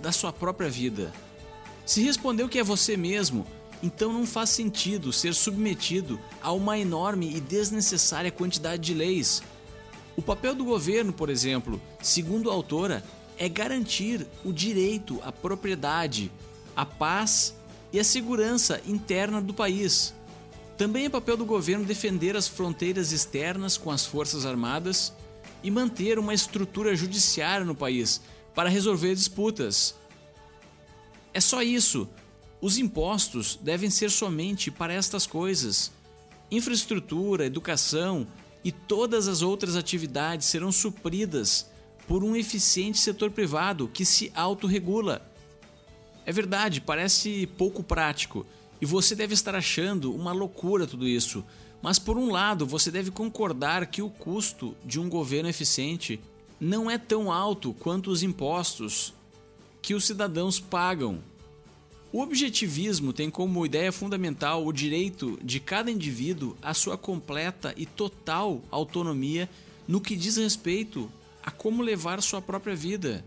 da 0.01 0.13
sua 0.13 0.33
própria 0.33 0.71
vida? 0.71 1.13
Se 1.85 2.01
respondeu 2.01 2.49
que 2.49 2.61
é 2.61 2.63
você 2.63 2.97
mesmo, 2.97 3.45
então 3.83 4.13
não 4.13 4.25
faz 4.25 4.51
sentido 4.51 5.13
ser 5.13 5.35
submetido 5.35 6.17
a 6.41 6.53
uma 6.53 6.79
enorme 6.79 7.29
e 7.35 7.41
desnecessária 7.41 8.31
quantidade 8.31 8.81
de 8.83 8.95
leis. 8.95 9.43
O 10.17 10.23
papel 10.23 10.55
do 10.55 10.65
governo, 10.65 11.13
por 11.13 11.29
exemplo, 11.29 11.83
segundo 12.01 12.53
a 12.53 12.55
autora, 12.55 13.03
é 13.37 13.49
garantir 13.49 14.25
o 14.45 14.53
direito 14.53 15.21
à 15.25 15.33
propriedade, 15.33 16.31
a 16.77 16.87
paz 16.87 17.53
e 17.93 17.99
a 17.99 18.05
segurança 18.05 18.81
interna 18.87 19.43
do 19.43 19.53
país. 19.53 20.15
Também 20.77 21.07
é 21.07 21.11
papel 21.11 21.37
do 21.37 21.45
governo 21.45 21.85
defender 21.85 22.37
as 22.37 22.47
fronteiras 22.47 23.11
externas 23.11 23.77
com 23.77 23.91
as 23.91 24.07
forças 24.07 24.47
armadas 24.47 25.13
e 25.63 25.71
manter 25.71 26.19
uma 26.19 26.35
estrutura 26.35 26.95
judiciária 26.95 27.65
no 27.65 27.75
país 27.75 28.21
para 28.55 28.69
resolver 28.69 29.15
disputas. 29.15 29.95
É 31.33 31.41
só 31.41 31.63
isso. 31.63 32.09
Os 32.61 32.77
impostos 32.77 33.59
devem 33.63 33.91
ser 33.91 34.11
somente 34.11 34.71
para 34.71 34.93
estas 34.93 35.27
coisas. 35.27 35.93
Infraestrutura, 36.51 37.47
educação 37.47 38.27
e 38.65 38.73
todas 38.73 39.29
as 39.29 39.43
outras 39.43 39.77
atividades 39.77 40.47
serão 40.47 40.73
supridas 40.73 41.71
por 42.07 42.25
um 42.25 42.35
eficiente 42.35 42.99
setor 42.99 43.31
privado 43.31 43.87
que 43.87 44.05
se 44.05 44.33
autorregula. 44.35 45.31
É 46.25 46.33
verdade, 46.33 46.81
parece 46.81 47.47
pouco 47.47 47.83
prático 47.83 48.45
e 48.81 48.87
você 48.87 49.15
deve 49.15 49.35
estar 49.35 49.55
achando 49.55 50.13
uma 50.15 50.33
loucura 50.33 50.87
tudo 50.87 51.07
isso. 51.07 51.45
Mas 51.81 51.99
por 51.99 52.17
um 52.17 52.31
lado, 52.31 52.67
você 52.67 52.91
deve 52.91 53.11
concordar 53.11 53.87
que 53.87 54.03
o 54.03 54.11
custo 54.11 54.77
de 54.85 54.99
um 54.99 55.09
governo 55.09 55.49
eficiente 55.49 56.21
não 56.61 56.91
é 56.91 56.99
tão 56.99 57.31
alto 57.31 57.73
quanto 57.75 58.11
os 58.11 58.23
impostos 58.23 59.15
que 59.81 59.95
os 59.95 60.05
cidadãos 60.05 60.59
pagam. 60.59 61.21
O 62.13 62.21
objetivismo 62.21 63.13
tem 63.13 63.31
como 63.31 63.65
ideia 63.65 63.93
fundamental 63.93 64.67
o 64.67 64.73
direito 64.73 65.39
de 65.43 65.61
cada 65.61 65.91
indivíduo 65.91 66.57
à 66.63 66.73
sua 66.73 66.97
completa 66.97 67.75
e 67.77 67.85
total 67.85 68.63
autonomia 68.71 69.49
no 69.87 70.01
que 70.01 70.17
diz 70.17 70.37
respeito 70.37 71.11
a 71.43 71.51
como 71.51 71.83
levar 71.83 72.23
sua 72.23 72.43
própria 72.43 72.75
vida. 72.75 73.25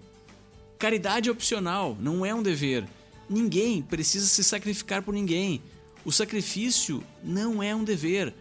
Caridade 0.78 1.30
é 1.30 1.32
opcional, 1.32 1.96
não 2.00 2.26
é 2.26 2.34
um 2.34 2.42
dever. 2.42 2.88
Ninguém 3.30 3.82
precisa 3.82 4.26
se 4.26 4.44
sacrificar 4.44 5.04
por 5.04 5.14
ninguém. 5.14 5.62
O 6.04 6.12
sacrifício 6.12 7.04
não 7.24 7.62
é 7.62 7.76
um 7.76 7.84
dever. 7.84 8.34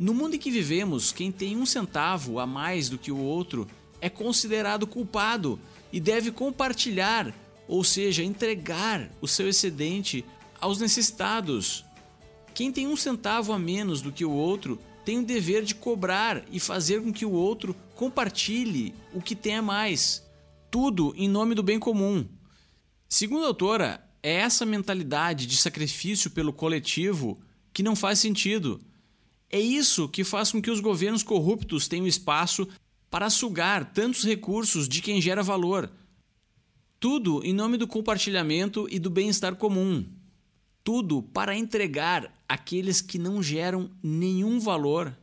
No 0.00 0.14
mundo 0.14 0.34
em 0.34 0.38
que 0.38 0.50
vivemos, 0.50 1.12
quem 1.12 1.30
tem 1.30 1.58
um 1.58 1.66
centavo 1.66 2.38
a 2.38 2.46
mais 2.46 2.88
do 2.88 2.96
que 2.96 3.12
o 3.12 3.18
outro 3.18 3.68
é 4.00 4.08
considerado 4.08 4.86
culpado 4.86 5.60
e 5.92 6.00
deve 6.00 6.30
compartilhar, 6.30 7.34
ou 7.68 7.84
seja, 7.84 8.24
entregar 8.24 9.10
o 9.20 9.28
seu 9.28 9.46
excedente 9.46 10.24
aos 10.58 10.78
necessitados. 10.78 11.84
Quem 12.54 12.72
tem 12.72 12.86
um 12.86 12.96
centavo 12.96 13.52
a 13.52 13.58
menos 13.58 14.00
do 14.00 14.10
que 14.10 14.24
o 14.24 14.30
outro 14.30 14.80
tem 15.04 15.18
o 15.18 15.22
dever 15.22 15.64
de 15.64 15.74
cobrar 15.74 16.46
e 16.50 16.58
fazer 16.58 17.02
com 17.02 17.12
que 17.12 17.26
o 17.26 17.32
outro 17.32 17.76
compartilhe 17.94 18.94
o 19.12 19.20
que 19.20 19.36
tem 19.36 19.56
a 19.56 19.62
mais. 19.62 20.26
Tudo 20.70 21.12
em 21.14 21.28
nome 21.28 21.54
do 21.54 21.62
bem 21.62 21.78
comum. 21.78 22.26
Segundo 23.06 23.44
a 23.44 23.48
autora, 23.48 24.02
é 24.22 24.36
essa 24.36 24.64
mentalidade 24.64 25.44
de 25.44 25.58
sacrifício 25.58 26.30
pelo 26.30 26.54
coletivo 26.54 27.38
que 27.70 27.82
não 27.82 27.94
faz 27.94 28.18
sentido. 28.18 28.80
É 29.50 29.58
isso 29.58 30.08
que 30.08 30.22
faz 30.22 30.52
com 30.52 30.62
que 30.62 30.70
os 30.70 30.80
governos 30.80 31.22
corruptos 31.24 31.88
tenham 31.88 32.06
espaço 32.06 32.68
para 33.10 33.28
sugar 33.28 33.92
tantos 33.92 34.24
recursos 34.24 34.88
de 34.88 35.02
quem 35.02 35.20
gera 35.20 35.42
valor. 35.42 35.90
Tudo 37.00 37.44
em 37.44 37.52
nome 37.52 37.76
do 37.76 37.88
compartilhamento 37.88 38.86
e 38.90 38.98
do 38.98 39.10
bem-estar 39.10 39.56
comum. 39.56 40.06
Tudo 40.84 41.22
para 41.22 41.56
entregar 41.56 42.32
àqueles 42.48 43.00
que 43.00 43.18
não 43.18 43.42
geram 43.42 43.90
nenhum 44.02 44.60
valor 44.60 45.16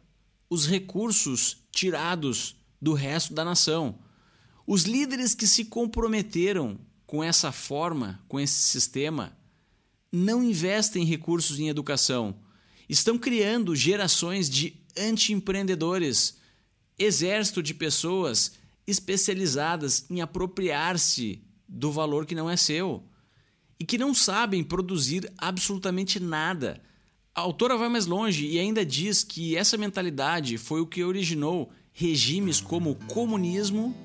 os 0.49 0.65
recursos 0.65 1.57
tirados 1.71 2.55
do 2.81 2.93
resto 2.93 3.33
da 3.33 3.45
nação. 3.45 3.97
Os 4.65 4.83
líderes 4.83 5.33
que 5.33 5.47
se 5.47 5.65
comprometeram 5.65 6.77
com 7.05 7.23
essa 7.23 7.51
forma, 7.51 8.21
com 8.27 8.39
esse 8.39 8.61
sistema, 8.61 9.37
não 10.11 10.43
investem 10.43 11.05
recursos 11.05 11.59
em 11.59 11.69
educação. 11.69 12.35
Estão 12.89 13.17
criando 13.17 13.75
gerações 13.75 14.49
de 14.49 14.75
anti-empreendedores, 14.97 16.37
exército 16.97 17.61
de 17.61 17.73
pessoas 17.73 18.53
especializadas 18.85 20.05
em 20.09 20.21
apropriar-se 20.21 21.41
do 21.67 21.91
valor 21.91 22.25
que 22.25 22.33
não 22.33 22.49
é 22.49 22.55
seu 22.55 23.03
e 23.79 23.85
que 23.85 23.97
não 23.97 24.13
sabem 24.13 24.63
produzir 24.63 25.31
absolutamente 25.37 26.19
nada. 26.19 26.81
A 27.35 27.41
autora 27.41 27.77
vai 27.77 27.89
mais 27.89 28.05
longe 28.05 28.47
e 28.47 28.57
ainda 28.57 28.85
diz 28.85 29.23
que 29.23 29.55
essa 29.55 29.77
mentalidade 29.77 30.57
foi 30.57 30.81
o 30.81 30.87
que 30.87 31.03
originou 31.03 31.71
regimes 31.93 32.61
como 32.61 32.91
o 32.91 32.95
comunismo 32.95 33.95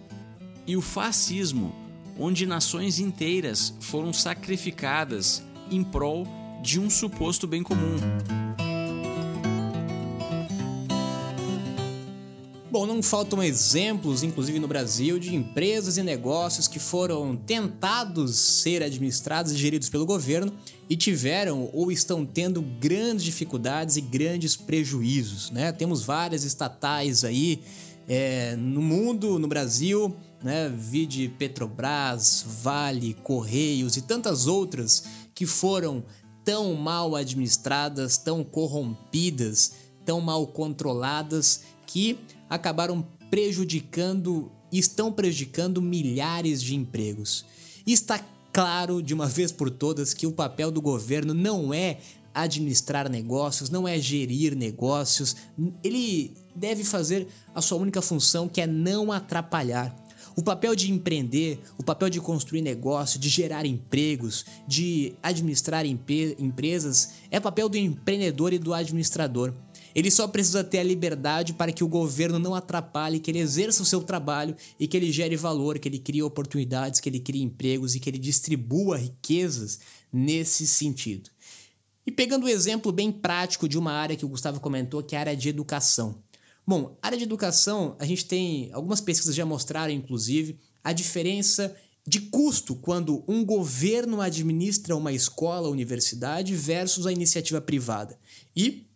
e 0.67 0.77
o 0.77 0.83
fascismo 0.83 1.83
onde 2.19 2.47
nações 2.47 2.99
inteiras 2.99 3.75
foram 3.81 4.13
sacrificadas 4.13 5.43
em 5.71 5.83
prol 5.83 6.27
de 6.63 6.79
um 6.79 6.91
suposto 6.91 7.47
bem 7.47 7.63
comum. 7.63 7.97
Bom, 12.73 12.87
não 12.87 13.03
faltam 13.03 13.43
exemplos, 13.43 14.23
inclusive 14.23 14.59
no 14.59 14.67
Brasil, 14.67 15.19
de 15.19 15.37
empresas 15.37 15.99
e 15.99 16.03
negócios 16.03 16.67
que 16.67 16.79
foram 16.79 17.37
tentados 17.37 18.35
ser 18.35 18.83
administrados 18.83 19.53
e 19.53 19.59
geridos 19.59 19.91
pelo 19.91 20.07
governo 20.07 20.51
e 20.89 20.97
tiveram 20.97 21.69
ou 21.75 21.93
estão 21.93 22.25
tendo 22.25 22.63
grandes 22.63 23.25
dificuldades 23.25 23.99
e 23.99 24.01
grandes 24.01 24.57
prejuízos. 24.57 25.51
Né? 25.51 25.71
Temos 25.71 26.03
várias 26.03 26.45
estatais 26.45 27.25
aí 27.25 27.63
é, 28.09 28.57
no 28.57 28.81
mundo, 28.81 29.39
no 29.39 29.49
Brasil, 29.49 30.17
né? 30.43 30.73
Vide 30.75 31.29
Petrobras, 31.29 32.43
Vale, 32.63 33.13
Correios 33.23 33.99
e 33.99 34.01
tantas 34.01 34.47
outras 34.47 35.05
que 35.35 35.45
foram 35.45 36.03
tão 36.43 36.73
mal 36.73 37.15
administradas, 37.15 38.17
tão 38.17 38.43
corrompidas, 38.43 39.75
tão 40.07 40.23
mal 40.23 40.47
controladas 40.47 41.65
que 41.93 42.19
acabaram 42.49 43.07
prejudicando, 43.31 44.51
estão 44.73 45.13
prejudicando 45.13 45.83
milhares 45.83 46.63
de 46.63 46.75
empregos. 46.75 47.45
Está 47.87 48.19
claro 48.51 49.03
de 49.03 49.13
uma 49.13 49.27
vez 49.27 49.53
por 49.53 49.69
todas 49.71 50.15
que 50.15 50.27
o 50.27 50.33
papel 50.33 50.71
do 50.71 50.81
governo 50.81 51.35
não 51.35 51.73
é 51.75 51.99
administrar 52.35 53.11
negócios, 53.11 53.69
não 53.69 53.87
é 53.87 53.99
gerir 53.99 54.57
negócios, 54.57 55.37
ele 55.85 56.35
deve 56.57 56.83
fazer 56.83 57.29
a 57.55 57.61
sua 57.61 57.77
única 57.77 58.01
função 58.01 58.49
que 58.49 58.63
é 58.63 58.67
não 58.67 59.13
atrapalhar. 59.13 59.95
O 60.35 60.43
papel 60.43 60.75
de 60.75 60.91
empreender, 60.91 61.61
o 61.77 61.83
papel 61.83 62.09
de 62.09 62.19
construir 62.19 62.63
negócio, 62.63 63.21
de 63.21 63.29
gerar 63.29 63.67
empregos, 63.67 64.47
de 64.67 65.15
administrar 65.23 65.85
empresas, 65.85 67.11
é 67.31 67.39
papel 67.39 67.69
do 67.69 67.77
empreendedor 67.77 68.55
e 68.55 68.59
do 68.59 68.73
administrador. 68.73 69.53
Ele 69.95 70.11
só 70.11 70.27
precisa 70.27 70.65
ter 70.65 70.79
a 70.79 70.83
liberdade 70.83 71.53
para 71.53 71.73
que 71.73 71.85
o 71.85 71.89
governo 71.89 72.39
não 72.39 72.55
atrapalhe, 72.55 73.21
que 73.21 73.31
ele 73.31 73.39
exerça 73.39 73.83
o 73.83 73.87
seu 73.87 74.03
trabalho 74.03 74.57
e 74.79 74.87
que 74.87 74.97
ele 74.97 75.13
gere 75.13 75.37
valor, 75.37 75.79
que 75.79 75.89
ele 75.89 75.99
crie 75.99 76.23
oportunidades, 76.23 77.01
que 77.01 77.09
ele 77.09 77.21
crie 77.21 77.43
empregos 77.43 77.95
e 77.95 78.01
que 78.01 78.09
ele 78.09 78.19
distribua 78.19 78.97
riquezas 78.97 79.81
nesse 80.13 80.67
sentido. 80.67 81.31
E 82.07 82.11
pegando 82.11 82.45
o 82.45 82.47
um 82.47 82.51
exemplo 82.51 82.91
bem 82.91 83.13
prático 83.13 83.69
de 83.69 83.79
uma 83.79 83.93
área 83.93 84.17
que 84.17 84.25
o 84.25 84.29
Gustavo 84.29 84.61
comentou, 84.61 85.03
que 85.03 85.15
é 85.15 85.19
a 85.19 85.21
área 85.21 85.37
de 85.37 85.49
educação. 85.49 86.23
Bom, 86.67 86.97
área 87.03 87.19
de 87.19 87.25
educação, 87.25 87.97
a 87.99 88.07
gente 88.07 88.25
tem 88.25 88.71
algumas 88.73 89.01
pesquisas 89.01 89.35
já 89.35 89.45
mostraram, 89.45 89.93
inclusive, 89.93 90.59
a 90.83 90.93
diferença 90.93 91.75
de 92.07 92.21
custo 92.21 92.75
quando 92.75 93.25
um 93.29 93.45
governo 93.45 94.21
administra 94.21 94.97
uma 94.97 95.13
escola 95.13 95.69
universidade 95.69 96.55
versus 96.55 97.07
a 97.07 97.13
iniciativa 97.13 97.61
privada. 97.61 98.19
E, 98.55 98.87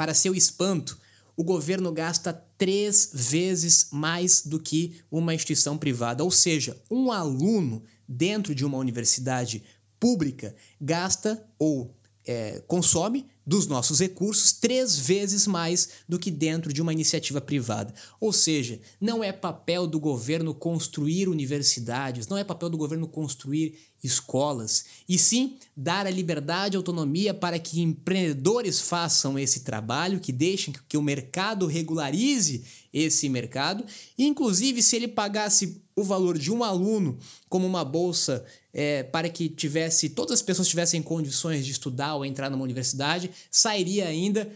para 0.00 0.14
seu 0.14 0.34
espanto, 0.34 0.98
o 1.36 1.44
governo 1.44 1.92
gasta 1.92 2.32
três 2.56 3.10
vezes 3.12 3.88
mais 3.92 4.40
do 4.46 4.58
que 4.58 4.98
uma 5.10 5.34
instituição 5.34 5.76
privada. 5.76 6.24
Ou 6.24 6.30
seja, 6.30 6.74
um 6.90 7.12
aluno 7.12 7.82
dentro 8.08 8.54
de 8.54 8.64
uma 8.64 8.78
universidade 8.78 9.62
pública 10.00 10.56
gasta 10.80 11.46
ou 11.58 11.94
é, 12.26 12.62
consome 12.66 13.26
dos 13.46 13.66
nossos 13.66 14.00
recursos 14.00 14.52
três 14.52 14.98
vezes 14.98 15.46
mais 15.46 15.90
do 16.08 16.18
que 16.18 16.30
dentro 16.30 16.72
de 16.72 16.82
uma 16.82 16.92
iniciativa 16.92 17.40
privada. 17.40 17.94
Ou 18.20 18.32
seja, 18.32 18.80
não 19.00 19.24
é 19.24 19.32
papel 19.32 19.86
do 19.86 19.98
governo 19.98 20.54
construir 20.54 21.28
universidades, 21.28 22.28
não 22.28 22.36
é 22.36 22.44
papel 22.44 22.68
do 22.68 22.78
governo 22.78 23.08
construir 23.08 23.78
escolas, 24.02 24.86
e 25.08 25.18
sim 25.18 25.58
dar 25.76 26.06
a 26.06 26.10
liberdade 26.10 26.74
e 26.74 26.78
autonomia 26.78 27.34
para 27.34 27.58
que 27.58 27.82
empreendedores 27.82 28.80
façam 28.80 29.38
esse 29.38 29.60
trabalho, 29.60 30.20
que 30.20 30.32
deixem 30.32 30.74
que 30.88 30.96
o 30.96 31.02
mercado 31.02 31.66
regularize 31.66 32.64
esse 32.92 33.28
mercado, 33.28 33.84
e 34.16 34.26
inclusive 34.26 34.82
se 34.82 34.96
ele 34.96 35.06
pagasse 35.06 35.82
o 35.94 36.02
valor 36.02 36.38
de 36.38 36.50
um 36.50 36.64
aluno 36.64 37.18
como 37.48 37.66
uma 37.66 37.84
bolsa 37.84 38.44
é, 38.72 39.02
para 39.02 39.28
que 39.28 39.48
tivesse 39.48 40.08
todas 40.10 40.34
as 40.34 40.42
pessoas 40.42 40.68
tivessem 40.68 41.02
condições 41.02 41.64
de 41.64 41.72
estudar 41.72 42.14
ou 42.14 42.24
entrar 42.24 42.48
numa 42.48 42.64
universidade, 42.64 43.29
sairia 43.50 44.06
ainda 44.06 44.50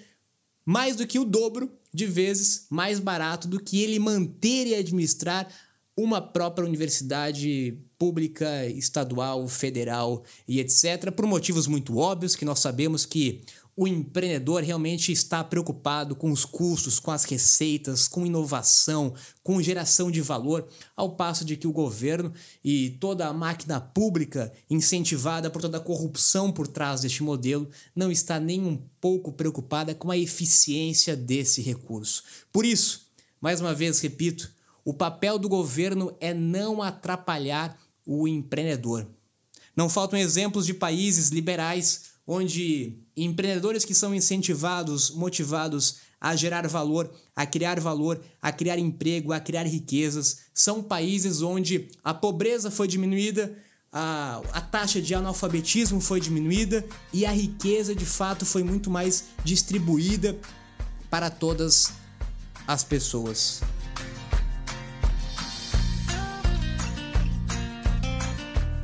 mais 0.65 0.97
do 0.97 1.07
que 1.07 1.19
o 1.19 1.25
dobro 1.25 1.71
de 1.93 2.07
vezes 2.07 2.67
mais 2.71 2.99
barato 2.99 3.47
do 3.47 3.61
que 3.61 3.83
ele 3.83 3.99
manter 3.99 4.67
e 4.67 4.75
administrar 4.75 5.49
uma 5.97 6.21
própria 6.21 6.67
universidade 6.67 7.79
pública, 7.97 8.67
estadual, 8.67 9.47
federal 9.47 10.25
e 10.49 10.59
etc., 10.59 11.13
por 11.15 11.27
motivos 11.27 11.67
muito 11.67 11.97
óbvios 11.99 12.35
que 12.35 12.45
nós 12.45 12.59
sabemos 12.59 13.07
que 13.07 13.43
o 13.77 13.89
empreendedor 13.89 14.63
realmente 14.63 15.11
está 15.11 15.43
preocupado 15.43 16.15
com 16.15 16.31
os 16.31 16.45
custos, 16.45 17.01
com 17.01 17.11
as 17.11 17.25
receitas, 17.25 18.07
com 18.07 18.25
inovação, 18.25 19.15
com 19.43 19.61
geração 19.61 20.11
de 20.11 20.21
valor, 20.21 20.69
ao 20.97 21.17
passo 21.17 21.45
de 21.45 21.57
que 21.57 21.67
o 21.67 21.73
governo 21.73 22.33
e 22.63 22.91
toda 23.01 23.27
a 23.27 23.33
máquina 23.33 23.81
pública 23.81 24.53
incentivada 24.71 25.51
por 25.51 25.61
toda 25.61 25.79
a 25.79 25.81
corrupção 25.81 26.53
por 26.53 26.69
trás 26.69 27.01
deste 27.01 27.23
modelo 27.23 27.69
não 27.97 28.13
está 28.13 28.39
nem 28.39 28.63
um 28.63 28.77
pouco 29.01 29.33
preocupada 29.33 29.95
com 29.95 30.11
a 30.11 30.17
eficiência 30.17 31.17
desse 31.17 31.61
recurso. 31.61 32.23
Por 32.53 32.65
isso, 32.65 33.09
mais 33.41 33.61
uma 33.61 33.75
vez 33.75 33.99
repito, 34.01 34.53
o 34.85 34.95
papel 34.95 35.39
do 35.39 35.49
governo 35.49 36.17
é 36.21 36.33
não 36.33 36.81
atrapalhar 36.81 37.77
o 38.07 38.29
empreendedor. 38.29 39.09
Não 39.75 39.89
faltam 39.89 40.19
exemplos 40.19 40.67
de 40.67 40.75
países 40.75 41.31
liberais 41.31 42.14
onde 42.27 42.99
empreendedores 43.17 43.85
que 43.85 43.95
são 43.95 44.15
incentivados, 44.15 45.11
motivados 45.11 45.97
a 46.21 46.35
gerar 46.35 46.67
valor, 46.67 47.11
a 47.37 47.45
criar 47.45 47.79
valor, 47.79 48.21
a 48.41 48.51
criar 48.51 48.79
emprego, 48.79 49.33
a 49.33 49.41
criar 49.41 49.65
riquezas, 49.65 50.45
são 50.55 50.83
países 50.83 51.43
onde 51.43 51.89
a 52.03 52.15
pobreza 52.15 52.71
foi 52.71 52.89
diminuída, 52.89 53.55
a, 53.93 54.41
a 54.53 54.61
taxa 54.61 55.01
de 55.01 55.15
analfabetismo 55.15 56.01
foi 56.01 56.21
diminuída 56.21 56.85
e 57.13 57.27
a 57.27 57.31
riqueza 57.31 57.95
de 57.95 58.07
fato 58.07 58.45
foi 58.45 58.65
muito 58.65 58.91
mais 58.91 59.25
distribuída 59.45 60.37
para 61.11 61.31
todas 61.31 61.93
as 62.67 62.83
pessoas. 62.83 63.61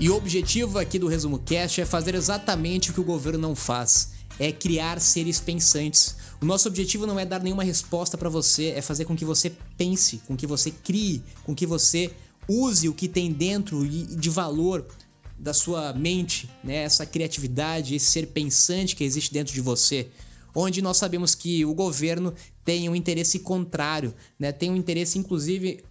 E 0.01 0.09
o 0.09 0.17
objetivo 0.17 0.79
aqui 0.79 0.99
do 0.99 1.09
Resumo 1.09 1.39
Cast 1.39 1.79
é 1.79 1.85
fazer 1.85 2.15
exatamente 2.15 2.91
o 2.91 2.95
que 2.95 3.01
o 3.03 3.05
governo 3.05 3.39
não 3.39 3.55
faz. 3.55 4.13
É 4.39 4.51
criar 4.51 4.99
seres 4.99 5.39
pensantes. 5.39 6.17
O 6.41 6.47
nosso 6.47 6.69
objetivo 6.69 7.07
não 7.07 7.21
é 7.21 7.27
dar 7.27 7.43
nenhuma 7.43 7.63
resposta 7.63 8.17
para 8.17 8.31
você, 8.31 8.69
é 8.69 8.81
fazer 8.81 9.05
com 9.05 9.15
que 9.15 9.27
você 9.27 9.53
pense, 9.77 10.17
com 10.27 10.35
que 10.35 10.47
você 10.47 10.71
crie, 10.71 11.23
com 11.45 11.55
que 11.55 11.67
você 11.67 12.11
use 12.49 12.89
o 12.89 12.95
que 12.95 13.07
tem 13.07 13.31
dentro 13.31 13.87
de 13.87 14.31
valor 14.31 14.87
da 15.39 15.53
sua 15.53 15.93
mente, 15.93 16.49
né? 16.65 16.77
essa 16.77 17.05
criatividade, 17.05 17.95
esse 17.95 18.07
ser 18.07 18.29
pensante 18.29 18.97
que 18.97 19.05
existe 19.05 19.31
dentro 19.35 19.53
de 19.53 19.61
você. 19.61 20.09
Onde 20.55 20.81
nós 20.81 20.97
sabemos 20.97 21.35
que 21.35 21.63
o 21.67 21.75
governo 21.75 22.33
tem 22.65 22.89
um 22.89 22.97
interesse 22.97 23.41
contrário, 23.41 24.15
né? 24.39 24.51
tem 24.51 24.71
um 24.71 24.77
interesse, 24.77 25.19
inclusive, 25.19 25.85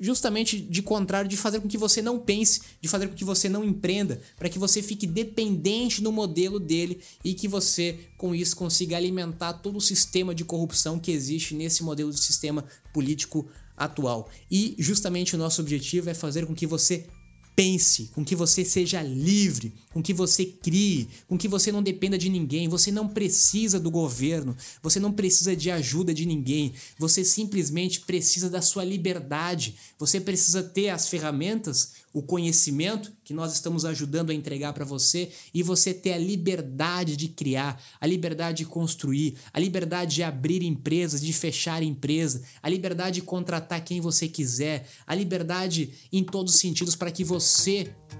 justamente 0.00 0.58
de 0.58 0.82
contrário, 0.82 1.28
de 1.28 1.36
fazer 1.36 1.60
com 1.60 1.68
que 1.68 1.76
você 1.76 2.00
não 2.00 2.18
pense, 2.18 2.62
de 2.80 2.88
fazer 2.88 3.08
com 3.08 3.14
que 3.14 3.24
você 3.24 3.48
não 3.48 3.64
empreenda, 3.64 4.20
para 4.36 4.48
que 4.48 4.58
você 4.58 4.82
fique 4.82 5.06
dependente 5.06 6.00
do 6.00 6.10
modelo 6.10 6.58
dele 6.58 7.00
e 7.22 7.34
que 7.34 7.46
você, 7.46 7.98
com 8.16 8.34
isso, 8.34 8.56
consiga 8.56 8.96
alimentar 8.96 9.52
todo 9.54 9.76
o 9.76 9.80
sistema 9.80 10.34
de 10.34 10.44
corrupção 10.44 10.98
que 10.98 11.12
existe 11.12 11.54
nesse 11.54 11.82
modelo 11.82 12.10
de 12.10 12.18
sistema 12.18 12.64
político 12.94 13.48
atual. 13.76 14.28
E 14.50 14.74
justamente 14.78 15.34
o 15.34 15.38
nosso 15.38 15.60
objetivo 15.60 16.10
é 16.10 16.14
fazer 16.14 16.46
com 16.46 16.54
que 16.54 16.66
você 16.66 17.06
pense, 17.54 18.10
com 18.14 18.24
que 18.24 18.34
você 18.34 18.64
seja 18.64 19.02
livre, 19.02 19.72
com 19.92 20.02
que 20.02 20.14
você 20.14 20.44
crie, 20.46 21.08
com 21.28 21.36
que 21.36 21.48
você 21.48 21.70
não 21.70 21.82
dependa 21.82 22.16
de 22.16 22.28
ninguém. 22.28 22.68
Você 22.68 22.90
não 22.90 23.08
precisa 23.08 23.78
do 23.78 23.90
governo, 23.90 24.56
você 24.82 24.98
não 24.98 25.12
precisa 25.12 25.54
de 25.54 25.70
ajuda 25.70 26.14
de 26.14 26.24
ninguém. 26.24 26.72
Você 26.98 27.24
simplesmente 27.24 28.00
precisa 28.00 28.48
da 28.48 28.62
sua 28.62 28.84
liberdade. 28.84 29.74
Você 29.98 30.20
precisa 30.20 30.62
ter 30.62 30.88
as 30.88 31.08
ferramentas 31.08 32.00
o 32.12 32.20
conhecimento 32.22 33.12
que 33.22 33.32
nós 33.32 33.52
estamos 33.52 33.84
ajudando 33.84 34.30
a 34.30 34.34
entregar 34.34 34.72
para 34.72 34.84
você 34.84 35.30
e 35.54 35.62
você 35.62 35.94
ter 35.94 36.12
a 36.12 36.18
liberdade 36.18 37.16
de 37.16 37.28
criar, 37.28 37.80
a 38.00 38.06
liberdade 38.06 38.58
de 38.58 38.64
construir, 38.64 39.36
a 39.52 39.60
liberdade 39.60 40.16
de 40.16 40.22
abrir 40.24 40.64
empresas, 40.64 41.20
de 41.20 41.32
fechar 41.32 41.84
empresa, 41.84 42.42
a 42.60 42.68
liberdade 42.68 43.20
de 43.20 43.22
contratar 43.22 43.84
quem 43.84 44.00
você 44.00 44.26
quiser, 44.26 44.88
a 45.06 45.14
liberdade 45.14 45.92
em 46.12 46.24
todos 46.24 46.54
os 46.54 46.60
sentidos 46.60 46.96
para 46.96 47.12
que 47.12 47.22
você 47.22 47.39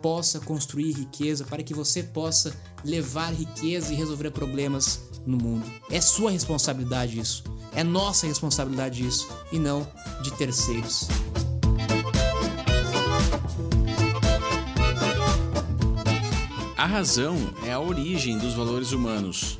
possa 0.01 0.41
construir 0.41 0.93
riqueza, 0.93 1.45
para 1.45 1.63
que 1.63 1.75
você 1.75 2.03
possa 2.03 2.57
levar 2.85 3.33
riqueza 3.33 3.93
e 3.93 3.97
resolver 3.97 4.31
problemas 4.31 5.01
no 5.27 5.37
mundo. 5.37 5.65
É 5.91 6.01
sua 6.01 6.31
responsabilidade 6.31 7.21
isso. 7.21 7.45
É 7.73 7.85
nossa 7.85 8.27
responsabilidade 8.27 9.07
isso 9.07 9.29
e 9.53 9.59
não 9.59 9.87
de 10.23 10.33
terceiros. 10.33 11.09
A 16.77 16.87
razão 16.87 17.37
é 17.65 17.73
a 17.73 17.81
origem 17.81 18.39
dos 18.39 18.55
valores 18.55 18.93
humanos. 18.93 19.59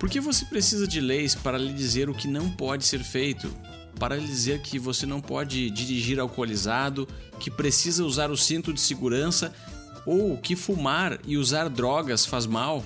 Por 0.00 0.08
que 0.08 0.20
você 0.20 0.44
precisa 0.46 0.86
de 0.86 1.00
leis 1.00 1.34
para 1.34 1.58
lhe 1.58 1.72
dizer 1.72 2.08
o 2.08 2.14
que 2.14 2.26
não 2.26 2.50
pode 2.50 2.84
ser 2.84 3.04
feito? 3.04 3.54
Para 3.98 4.18
dizer 4.18 4.60
que 4.60 4.78
você 4.78 5.06
não 5.06 5.20
pode 5.20 5.70
dirigir 5.70 6.18
alcoolizado, 6.18 7.08
que 7.38 7.50
precisa 7.50 8.04
usar 8.04 8.30
o 8.30 8.36
cinto 8.36 8.72
de 8.72 8.80
segurança 8.80 9.54
ou 10.04 10.36
que 10.36 10.56
fumar 10.56 11.18
e 11.26 11.36
usar 11.36 11.68
drogas 11.68 12.26
faz 12.26 12.46
mal? 12.46 12.84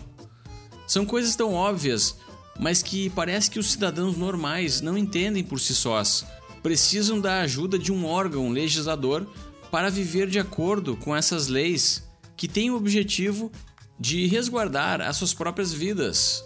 São 0.86 1.04
coisas 1.04 1.34
tão 1.34 1.54
óbvias, 1.54 2.16
mas 2.58 2.82
que 2.82 3.10
parece 3.10 3.50
que 3.50 3.58
os 3.58 3.70
cidadãos 3.70 4.16
normais 4.16 4.80
não 4.80 4.96
entendem 4.96 5.44
por 5.44 5.60
si 5.60 5.74
sós. 5.74 6.24
Precisam 6.62 7.20
da 7.20 7.40
ajuda 7.40 7.78
de 7.78 7.92
um 7.92 8.04
órgão 8.04 8.50
legislador 8.50 9.26
para 9.70 9.90
viver 9.90 10.28
de 10.28 10.38
acordo 10.38 10.96
com 10.96 11.14
essas 11.14 11.48
leis 11.48 12.02
que 12.36 12.48
têm 12.48 12.70
o 12.70 12.76
objetivo 12.76 13.50
de 13.98 14.26
resguardar 14.26 15.00
as 15.00 15.16
suas 15.16 15.34
próprias 15.34 15.72
vidas. 15.72 16.42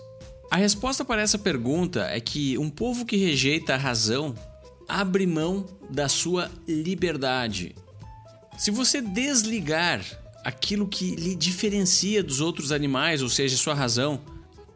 A 0.51 0.57
resposta 0.57 1.05
para 1.05 1.23
essa 1.23 1.39
pergunta 1.39 2.07
é 2.11 2.21
que 2.21 2.59
um 2.59 2.69
povo 2.69 3.05
que 3.05 3.17
rejeita 3.17 3.75
a 3.75 3.79
razão 3.79 4.35
abre 4.93 5.27
mão 5.27 5.67
da 5.89 6.07
sua 6.07 6.51
liberdade. 6.69 7.75
Se 8.59 8.71
você 8.71 9.01
desligar 9.01 10.05
aquilo 10.45 10.87
que 10.87 11.17
lhe 11.17 11.35
diferencia 11.35 12.23
dos 12.23 12.41
outros 12.41 12.71
animais, 12.71 13.23
ou 13.23 13.29
seja, 13.31 13.57
sua 13.57 13.73
razão, 13.73 14.21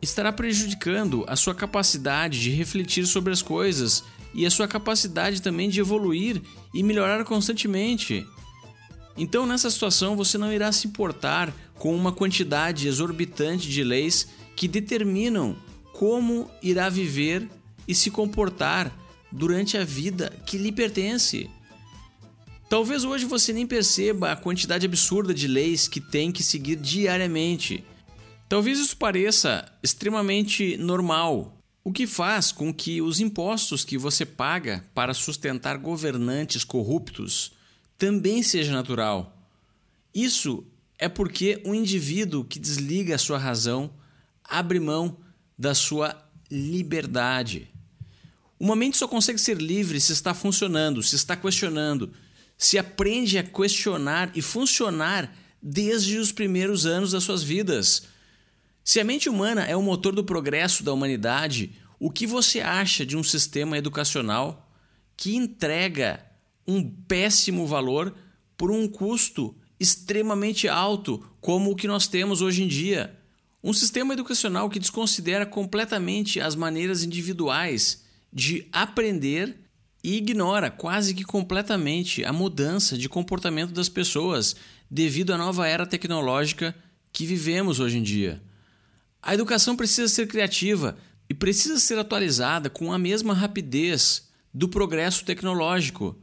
estará 0.01 0.33
prejudicando 0.33 1.25
a 1.29 1.37
sua 1.37 1.55
capacidade 1.55 2.41
de 2.41 2.51
refletir 2.51 3.07
sobre 3.07 3.33
as 3.33 3.43
coisas 3.43 4.05
e 4.33 4.47
a 4.47 4.51
sua 4.51 4.67
capacidade 4.67 5.43
também 5.43 5.69
de 5.69 5.81
evoluir 5.81 6.41
e 6.73 6.83
melhorar 6.83 7.23
constantemente. 7.25 8.27
Então, 9.19 9.47
nessa 9.47 9.71
situação, 9.71 10.17
você 10.17 10.39
não 10.39 10.53
irá 10.53 10.73
se 10.73 10.87
importar 10.87 11.53
com 11.75 11.95
uma 11.95 12.13
quantidade 12.13 12.89
exorbitante 12.89 13.69
de 13.69 13.85
leis 13.85 14.29
que 14.55 14.67
determinam 14.67 15.57
como 15.93 16.51
irá 16.63 16.89
viver 16.89 17.49
e 17.87 17.95
se 17.95 18.11
comportar 18.11 18.93
durante 19.37 19.77
a 19.77 19.85
vida 19.85 20.31
que 20.47 20.57
lhe 20.57 20.73
pertence. 20.73 21.51
Talvez 22.71 23.05
hoje 23.05 23.27
você 23.27 23.53
nem 23.53 23.67
perceba 23.67 24.33
a 24.33 24.37
quantidade 24.37 24.87
absurda 24.87 25.35
de 25.35 25.47
leis 25.47 25.87
que 25.87 26.01
tem 26.01 26.33
que 26.33 26.43
seguir 26.43 26.77
diariamente. 26.77 27.85
Talvez 28.49 28.79
isso 28.79 28.97
pareça 28.97 29.71
extremamente 29.83 30.77
normal, 30.79 31.59
o 31.85 31.93
que 31.93 32.07
faz 32.07 32.51
com 32.51 32.73
que 32.73 33.03
os 33.03 33.21
impostos 33.21 33.85
que 33.85 33.99
você 33.99 34.25
paga 34.25 34.83
para 34.95 35.13
sustentar 35.13 35.77
governantes 35.77 36.65
corruptos 36.65 37.53
também 37.99 38.43
seja 38.43 38.73
natural. 38.73 39.37
Isso 40.15 40.65
é 40.99 41.09
porque 41.11 41.63
um 41.65 41.75
indivíduo 41.75 42.43
que 42.43 42.59
desliga 42.59 43.15
a 43.15 43.19
sua 43.19 43.37
razão 43.37 43.91
abre 44.43 44.81
mão 44.81 45.19
da 45.59 45.75
sua 45.75 46.17
liberdade. 46.51 47.76
Uma 48.59 48.75
mente 48.75 48.97
só 48.97 49.07
consegue 49.07 49.39
ser 49.39 49.59
livre 49.59 50.01
se 50.01 50.13
está 50.13 50.33
funcionando, 50.33 51.03
se 51.03 51.15
está 51.15 51.37
questionando, 51.37 52.13
se 52.57 52.79
aprende 52.79 53.37
a 53.39 53.43
questionar 53.43 54.31
e 54.35 54.41
funcionar 54.41 55.35
desde 55.61 56.17
os 56.17 56.33
primeiros 56.33 56.87
anos 56.87 57.13
das 57.13 57.25
suas 57.25 57.43
vidas. 57.43 58.05
Se 58.83 58.99
a 58.99 59.05
mente 59.05 59.29
humana 59.29 59.65
é 59.65 59.77
o 59.77 59.83
motor 59.83 60.15
do 60.15 60.25
progresso 60.25 60.83
da 60.83 60.93
humanidade, 60.93 61.73
o 61.99 62.11
que 62.11 62.27
você 62.27 62.61
acha 62.61 63.05
de 63.05 63.17
um 63.17 63.23
sistema 63.23 63.77
educacional 63.77 64.71
que 65.17 65.35
entrega 65.35 66.25
um 66.67 66.89
péssimo 66.89 67.67
valor 67.67 68.15
por 68.57 68.71
um 68.71 68.89
custo 68.89 69.55
extremamente 69.79 70.69
alto, 70.69 71.25
como 71.41 71.71
o 71.71 71.77
que 71.77 71.87
nós 71.87 72.07
temos 72.07 72.41
hoje 72.41 72.63
em 72.63 72.69
dia. 72.69 73.19
Um 73.63 73.73
sistema 73.73 74.15
educacional 74.15 74.71
que 74.71 74.79
desconsidera 74.79 75.45
completamente 75.45 76.41
as 76.41 76.55
maneiras 76.55 77.03
individuais 77.03 78.06
de 78.37 78.69
aprender 78.71 79.57
e 80.05 80.19
ignora 80.19 80.71
quase 80.71 81.15
que 81.15 81.25
completamente 81.25 82.23
a 82.23 82.35
mudança 82.35 82.99
de 82.99 83.09
comportamento 83.09 83.73
das 83.73 83.89
pessoas 83.89 84.55
devido 84.91 85.33
à 85.33 85.39
nova 85.39 85.67
era 85.67 85.87
tecnológica 85.87 86.77
que 87.11 87.25
vivemos 87.25 87.81
hoje 87.81 87.97
em 87.97 88.03
dia. 88.03 88.43
A 89.23 89.33
educação 89.33 89.75
precisa 89.75 90.07
ser 90.07 90.27
criativa 90.29 90.99
e 91.31 91.33
precisa 91.33 91.79
ser 91.79 91.99
atualizada 91.99 92.69
com 92.69 92.93
a 92.93 92.99
mesma 92.99 93.33
rapidez 93.33 94.29
do 94.53 94.69
progresso 94.69 95.25
tecnológico. 95.25 96.15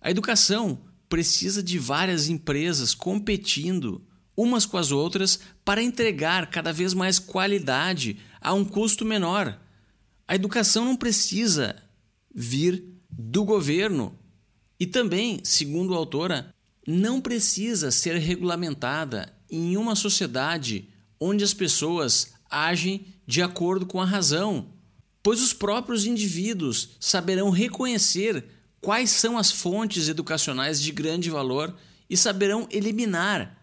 A 0.00 0.10
educação 0.10 0.80
precisa 1.08 1.62
de 1.62 1.78
várias 1.78 2.28
empresas 2.28 2.96
competindo 2.96 4.04
umas 4.36 4.66
com 4.66 4.76
as 4.76 4.90
outras 4.90 5.38
para 5.64 5.80
entregar 5.80 6.50
cada 6.50 6.72
vez 6.72 6.94
mais 6.94 7.20
qualidade 7.20 8.18
a 8.40 8.52
um 8.52 8.64
custo 8.64 9.04
menor. 9.04 9.63
A 10.26 10.34
educação 10.34 10.84
não 10.84 10.96
precisa 10.96 11.76
vir 12.34 12.82
do 13.10 13.44
governo 13.44 14.18
e 14.80 14.86
também, 14.86 15.40
segundo 15.44 15.94
a 15.94 15.96
autora, 15.96 16.54
não 16.86 17.20
precisa 17.20 17.90
ser 17.90 18.16
regulamentada 18.16 19.32
em 19.50 19.76
uma 19.76 19.94
sociedade 19.94 20.88
onde 21.20 21.44
as 21.44 21.54
pessoas 21.54 22.32
agem 22.50 23.06
de 23.26 23.42
acordo 23.42 23.86
com 23.86 24.00
a 24.00 24.04
razão, 24.04 24.68
pois 25.22 25.40
os 25.40 25.52
próprios 25.52 26.06
indivíduos 26.06 26.90
saberão 26.98 27.50
reconhecer 27.50 28.44
quais 28.80 29.10
são 29.10 29.38
as 29.38 29.50
fontes 29.50 30.08
educacionais 30.08 30.80
de 30.80 30.92
grande 30.92 31.30
valor 31.30 31.74
e 32.08 32.16
saberão 32.16 32.68
eliminar, 32.70 33.58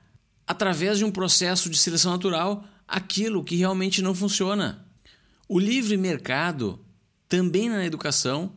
através 0.48 0.98
de 0.98 1.06
um 1.06 1.12
processo 1.12 1.70
de 1.70 1.78
seleção 1.78 2.12
natural, 2.12 2.64
aquilo 2.88 3.44
que 3.44 3.56
realmente 3.56 4.02
não 4.02 4.16
funciona. 4.16 4.91
O 5.54 5.60
livre 5.60 5.98
mercado, 5.98 6.80
também 7.28 7.68
na 7.68 7.86
educação, 7.86 8.54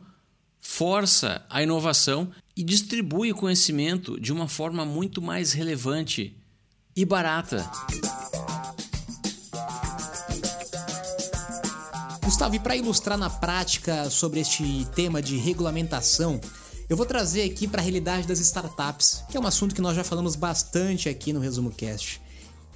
força 0.61 1.45
a 1.49 1.61
inovação 1.61 2.31
e 2.55 2.63
distribui 2.63 3.33
o 3.33 3.35
conhecimento 3.35 4.17
de 4.17 4.31
uma 4.31 4.47
forma 4.47 4.85
muito 4.85 5.21
mais 5.21 5.51
relevante 5.51 6.37
e 6.95 7.03
barata. 7.03 7.69
Gustavo, 12.23 12.55
e 12.55 12.59
para 12.59 12.77
ilustrar 12.77 13.17
na 13.17 13.29
prática 13.29 14.09
sobre 14.09 14.39
este 14.39 14.87
tema 14.95 15.21
de 15.21 15.35
regulamentação, 15.35 16.39
eu 16.87 16.95
vou 16.95 17.05
trazer 17.05 17.41
aqui 17.41 17.67
para 17.67 17.81
a 17.81 17.83
realidade 17.83 18.25
das 18.25 18.39
startups, 18.39 19.21
que 19.29 19.35
é 19.35 19.39
um 19.41 19.45
assunto 19.45 19.75
que 19.75 19.81
nós 19.81 19.97
já 19.97 20.03
falamos 20.05 20.37
bastante 20.37 21.09
aqui 21.09 21.33
no 21.33 21.41
Resumo 21.41 21.71
Cast. 21.71 22.21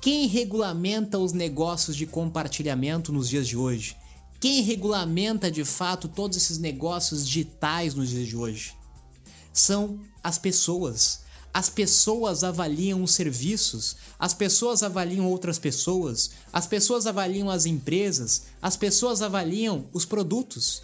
Quem 0.01 0.27
regulamenta 0.27 1.17
os 1.17 1.31
negócios 1.31 1.95
de 1.95 2.05
compartilhamento 2.05 3.13
nos 3.13 3.29
dias 3.29 3.47
de 3.47 3.55
hoje? 3.55 3.95
Quem 4.39 4.61
regulamenta 4.61 5.51
de 5.51 5.65
fato 5.65 6.07
todos 6.07 6.37
esses 6.37 6.57
negócios 6.57 7.27
digitais 7.27 7.93
nos 7.93 8.09
dias 8.09 8.27
de 8.27 8.37
hoje? 8.37 8.73
São 9.51 9.99
as 10.23 10.37
pessoas. 10.37 11.21
As 11.53 11.69
pessoas 11.69 12.41
avaliam 12.43 13.03
os 13.03 13.11
serviços, 13.11 13.97
as 14.17 14.33
pessoas 14.33 14.81
avaliam 14.81 15.27
outras 15.27 15.59
pessoas, 15.59 16.29
as 16.53 16.65
pessoas 16.65 17.05
avaliam 17.05 17.49
as 17.49 17.65
empresas, 17.65 18.43
as 18.61 18.77
pessoas 18.77 19.21
avaliam 19.21 19.89
os 19.91 20.05
produtos. 20.05 20.83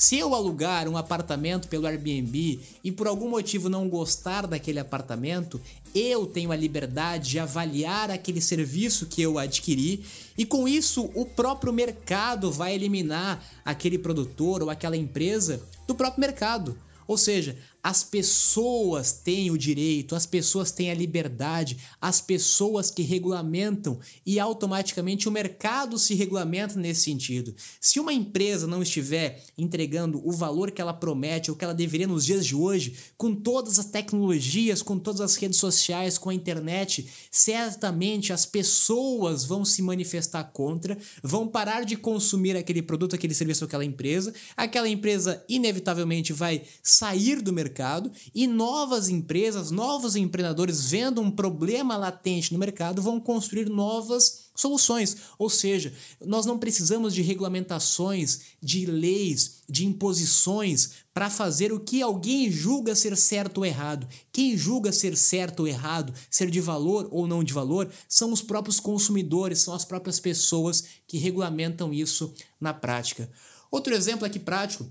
Se 0.00 0.16
eu 0.16 0.32
alugar 0.32 0.86
um 0.88 0.96
apartamento 0.96 1.66
pelo 1.66 1.84
Airbnb 1.84 2.60
e 2.84 2.92
por 2.92 3.08
algum 3.08 3.28
motivo 3.28 3.68
não 3.68 3.88
gostar 3.88 4.46
daquele 4.46 4.78
apartamento, 4.78 5.60
eu 5.92 6.24
tenho 6.24 6.52
a 6.52 6.56
liberdade 6.56 7.30
de 7.30 7.40
avaliar 7.40 8.08
aquele 8.08 8.40
serviço 8.40 9.06
que 9.06 9.20
eu 9.20 9.40
adquiri 9.40 10.04
e 10.38 10.46
com 10.46 10.68
isso 10.68 11.10
o 11.16 11.26
próprio 11.26 11.72
mercado 11.72 12.48
vai 12.48 12.76
eliminar 12.76 13.44
aquele 13.64 13.98
produtor 13.98 14.62
ou 14.62 14.70
aquela 14.70 14.96
empresa 14.96 15.60
do 15.84 15.96
próprio 15.96 16.20
mercado. 16.20 16.78
Ou 17.04 17.18
seja, 17.18 17.58
as 17.88 18.04
pessoas 18.04 19.12
têm 19.12 19.50
o 19.50 19.56
direito, 19.56 20.14
as 20.14 20.26
pessoas 20.26 20.70
têm 20.70 20.90
a 20.90 20.94
liberdade, 20.94 21.78
as 21.98 22.20
pessoas 22.20 22.90
que 22.90 23.00
regulamentam 23.00 23.98
e 24.26 24.38
automaticamente 24.38 25.26
o 25.26 25.32
mercado 25.32 25.98
se 25.98 26.14
regulamenta 26.14 26.78
nesse 26.78 27.04
sentido. 27.04 27.54
Se 27.80 27.98
uma 27.98 28.12
empresa 28.12 28.66
não 28.66 28.82
estiver 28.82 29.42
entregando 29.56 30.20
o 30.22 30.30
valor 30.32 30.70
que 30.70 30.82
ela 30.82 30.92
promete 30.92 31.50
ou 31.50 31.56
que 31.56 31.64
ela 31.64 31.72
deveria 31.72 32.06
nos 32.06 32.26
dias 32.26 32.44
de 32.44 32.54
hoje, 32.54 32.94
com 33.16 33.34
todas 33.34 33.78
as 33.78 33.86
tecnologias, 33.86 34.82
com 34.82 34.98
todas 34.98 35.22
as 35.22 35.34
redes 35.36 35.58
sociais, 35.58 36.18
com 36.18 36.28
a 36.28 36.34
internet, 36.34 37.08
certamente 37.30 38.34
as 38.34 38.44
pessoas 38.44 39.46
vão 39.46 39.64
se 39.64 39.80
manifestar 39.80 40.44
contra, 40.52 40.98
vão 41.22 41.48
parar 41.48 41.86
de 41.86 41.96
consumir 41.96 42.54
aquele 42.54 42.82
produto, 42.82 43.16
aquele 43.16 43.32
serviço, 43.32 43.64
aquela 43.64 43.82
empresa, 43.82 44.34
aquela 44.54 44.90
empresa 44.90 45.42
inevitavelmente 45.48 46.34
vai 46.34 46.64
sair 46.82 47.40
do 47.40 47.50
mercado 47.50 47.77
mercado 47.78 48.10
e 48.34 48.46
novas 48.48 49.08
empresas, 49.08 49.70
novos 49.70 50.16
empreendedores 50.16 50.90
vendo 50.90 51.20
um 51.20 51.30
problema 51.30 51.96
latente 51.96 52.52
no 52.52 52.58
mercado 52.58 53.00
vão 53.00 53.20
construir 53.20 53.68
novas 53.68 54.50
soluções. 54.56 55.16
Ou 55.38 55.48
seja, 55.48 55.92
nós 56.20 56.44
não 56.44 56.58
precisamos 56.58 57.14
de 57.14 57.22
regulamentações, 57.22 58.40
de 58.60 58.84
leis, 58.84 59.62
de 59.68 59.86
imposições 59.86 60.90
para 61.14 61.30
fazer 61.30 61.72
o 61.72 61.78
que 61.78 62.02
alguém 62.02 62.50
julga 62.50 62.96
ser 62.96 63.16
certo 63.16 63.58
ou 63.58 63.66
errado. 63.66 64.08
Quem 64.32 64.56
julga 64.56 64.90
ser 64.90 65.16
certo 65.16 65.60
ou 65.60 65.68
errado, 65.68 66.12
ser 66.28 66.50
de 66.50 66.60
valor 66.60 67.08
ou 67.12 67.28
não 67.28 67.44
de 67.44 67.52
valor, 67.52 67.88
são 68.08 68.32
os 68.32 68.42
próprios 68.42 68.80
consumidores, 68.80 69.60
são 69.60 69.72
as 69.72 69.84
próprias 69.84 70.18
pessoas 70.18 70.84
que 71.06 71.16
regulamentam 71.16 71.94
isso 71.94 72.34
na 72.60 72.74
prática. 72.74 73.30
Outro 73.70 73.94
exemplo 73.94 74.26
aqui 74.26 74.40
prático 74.40 74.90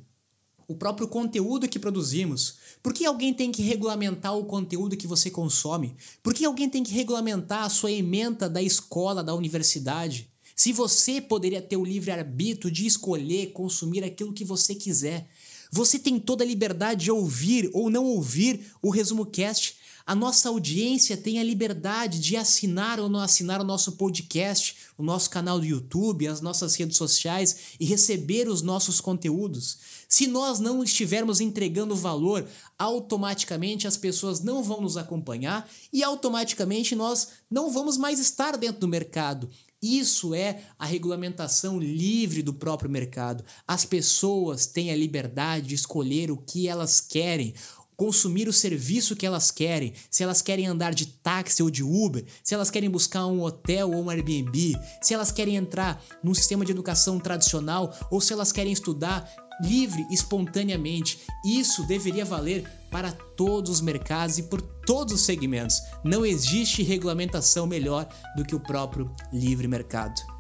o 0.68 0.76
próprio 0.76 1.08
conteúdo 1.08 1.68
que 1.68 1.80
produzimos. 1.80 2.58
Por 2.84 2.94
que 2.94 3.06
alguém 3.06 3.34
tem 3.34 3.52
que 3.52 3.62
regulamentar 3.62 4.38
o 4.38 4.46
conteúdo 4.46 4.98
que 4.98 5.08
você 5.08 5.32
consome? 5.32 5.96
Por 6.22 6.34
que 6.34 6.44
alguém 6.44 6.70
tem 6.70 6.84
que 6.84 6.94
regulamentar 6.94 7.64
a 7.64 7.70
sua 7.70 7.92
ementa 7.92 8.50
da 8.50 8.62
escola, 8.62 9.24
da 9.24 9.34
universidade? 9.34 10.30
Se 10.56 10.74
você 10.74 11.22
poderia 11.22 11.62
ter 11.62 11.78
o 11.78 11.86
livre 11.86 12.12
arbítrio 12.12 12.72
de 12.72 12.86
escolher 12.86 13.52
consumir 13.52 14.04
aquilo 14.04 14.34
que 14.34 14.44
você 14.44 14.76
quiser. 14.76 15.30
Você 15.72 16.00
tem 16.00 16.20
toda 16.20 16.44
a 16.44 16.48
liberdade 16.48 17.06
de 17.06 17.12
ouvir 17.12 17.70
ou 17.74 17.90
não 17.90 18.06
ouvir 18.06 18.66
o 18.82 18.90
Resumo 18.90 19.26
Cast. 19.26 19.78
A 20.08 20.16
nossa 20.16 20.48
audiência 20.48 21.18
tem 21.18 21.38
a 21.38 21.44
liberdade 21.44 22.22
de 22.22 22.38
assinar 22.38 22.98
ou 22.98 23.10
não 23.10 23.20
assinar 23.20 23.60
o 23.60 23.66
nosso 23.66 23.92
podcast, 23.98 24.78
o 24.98 25.04
nosso 25.04 25.30
canal 25.30 25.60
do 25.60 25.66
YouTube, 25.66 26.30
as 26.30 26.40
nossas 26.40 26.76
redes 26.76 26.96
sociais 26.96 27.76
e 27.78 27.84
receber 27.84 28.48
os 28.48 28.62
nossos 28.62 29.02
conteúdos. 29.02 29.80
Se 30.08 30.26
nós 30.26 30.62
não 30.62 30.82
estivermos 30.82 31.42
entregando 31.42 31.94
valor, 31.94 32.48
automaticamente 32.80 33.86
as 33.86 33.98
pessoas 33.98 34.40
não 34.40 34.64
vão 34.64 34.80
nos 34.80 34.96
acompanhar 34.96 35.70
e 35.92 36.02
automaticamente 36.02 36.96
nós 36.96 37.28
não 37.52 37.70
vamos 37.70 37.98
mais 37.98 38.18
estar 38.18 38.56
dentro 38.56 38.80
do 38.80 38.88
mercado. 38.88 39.50
Isso 39.82 40.34
é 40.34 40.64
a 40.80 40.88
regulamentação 40.88 41.80
livre 41.80 42.42
do 42.42 42.52
próprio 42.52 42.90
mercado. 42.90 43.44
As 43.68 43.86
pessoas 43.86 44.66
têm 44.66 44.90
a 44.90 44.96
liberdade 44.96 45.68
de 45.68 45.76
escolher 45.76 46.32
o 46.32 46.38
que 46.38 46.68
elas 46.68 47.00
querem 47.00 47.54
consumir 47.98 48.48
o 48.48 48.54
serviço 48.54 49.16
que 49.16 49.26
elas 49.26 49.50
querem, 49.50 49.92
se 50.10 50.22
elas 50.22 50.42
querem 50.42 50.68
andar 50.68 50.94
de 50.94 51.08
táxi 51.08 51.64
ou 51.64 51.72
de 51.72 51.84
Uber, 51.84 52.24
se 52.44 52.54
elas 52.54 52.70
querem 52.70 52.90
buscar 52.90 53.26
um 53.26 53.42
hotel 53.42 53.92
ou 53.92 54.04
um 54.04 54.10
Airbnb, 54.10 54.78
se 55.02 55.16
elas 55.16 55.32
querem 55.32 55.56
entrar 55.56 56.02
num 56.24 56.34
sistema 56.34 56.64
de 56.64 56.72
educação 56.72 57.20
tradicional 57.20 57.92
ou 58.12 58.22
se 58.22 58.32
elas 58.32 58.52
querem 58.52 58.72
estudar 58.72 59.28
livre, 59.62 60.06
espontaneamente. 60.12 61.20
Isso 61.44 61.86
deveria 61.88 62.24
valer 62.24 62.70
para 62.92 63.12
todos 63.12 63.72
os 63.72 63.82
mercados 63.82 64.38
e 64.38 64.44
por 64.44 64.62
todos 64.62 65.14
os 65.14 65.22
segmentos. 65.22 65.82
Não 66.04 66.24
existe 66.24 66.84
regulamentação 66.84 67.66
melhor 67.66 68.08
do 68.36 68.46
que 68.46 68.56
o 68.56 68.60
próprio 68.60 69.12
livre 69.34 69.68
mercado. 69.68 70.37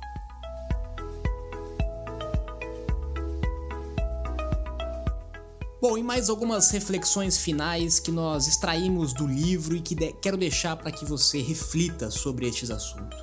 Bom, 5.80 5.96
e 5.96 6.02
mais 6.02 6.28
algumas 6.28 6.72
reflexões 6.72 7.38
finais 7.38 8.00
que 8.00 8.12
nós 8.12 8.48
extraímos 8.48 9.14
do 9.14 9.28
livro 9.28 9.76
e 9.76 9.80
que 9.80 9.94
de 9.94 10.12
quero 10.14 10.36
deixar 10.36 10.76
para 10.76 10.92
que 10.92 11.06
você 11.06 11.40
reflita 11.40 12.10
sobre 12.10 12.48
estes 12.48 12.72
assuntos. 12.72 13.22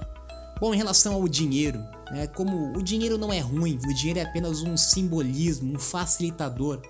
Bom, 0.60 0.72
em 0.72 0.76
relação 0.76 1.14
ao 1.14 1.26
dinheiro, 1.26 1.80
né, 2.12 2.28
como 2.28 2.72
o 2.78 2.80
dinheiro 2.80 3.18
não 3.18 3.32
é 3.32 3.40
ruim, 3.40 3.76
o 3.84 3.94
dinheiro 3.94 4.20
é 4.20 4.22
apenas 4.22 4.62
um 4.62 4.76
simbolismo, 4.76 5.74
um 5.74 5.80
facilitador. 5.80 6.80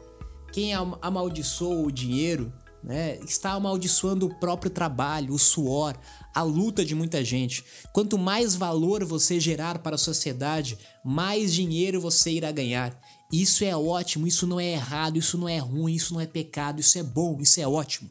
Quem 0.52 0.74
amaldiçoa 0.74 1.86
o 1.86 1.90
dinheiro 1.90 2.52
né, 2.84 3.18
está 3.24 3.52
amaldiçoando 3.52 4.26
o 4.26 4.34
próprio 4.34 4.70
trabalho, 4.70 5.32
o 5.32 5.38
suor, 5.38 5.96
a 6.34 6.42
luta 6.42 6.84
de 6.84 6.94
muita 6.94 7.24
gente. 7.24 7.64
Quanto 7.94 8.18
mais 8.18 8.54
valor 8.54 9.02
você 9.04 9.40
gerar 9.40 9.78
para 9.78 9.94
a 9.94 9.98
sociedade, 9.98 10.78
mais 11.02 11.54
dinheiro 11.54 11.98
você 11.98 12.32
irá 12.32 12.52
ganhar. 12.52 13.00
Isso 13.32 13.64
é 13.64 13.74
ótimo, 13.74 14.26
isso 14.26 14.46
não 14.46 14.60
é 14.60 14.72
errado, 14.72 15.16
isso 15.16 15.38
não 15.38 15.48
é 15.48 15.58
ruim, 15.58 15.94
isso 15.94 16.12
não 16.12 16.20
é 16.20 16.26
pecado, 16.26 16.80
isso 16.80 16.98
é 16.98 17.02
bom, 17.02 17.38
isso 17.40 17.58
é 17.58 17.66
ótimo. 17.66 18.10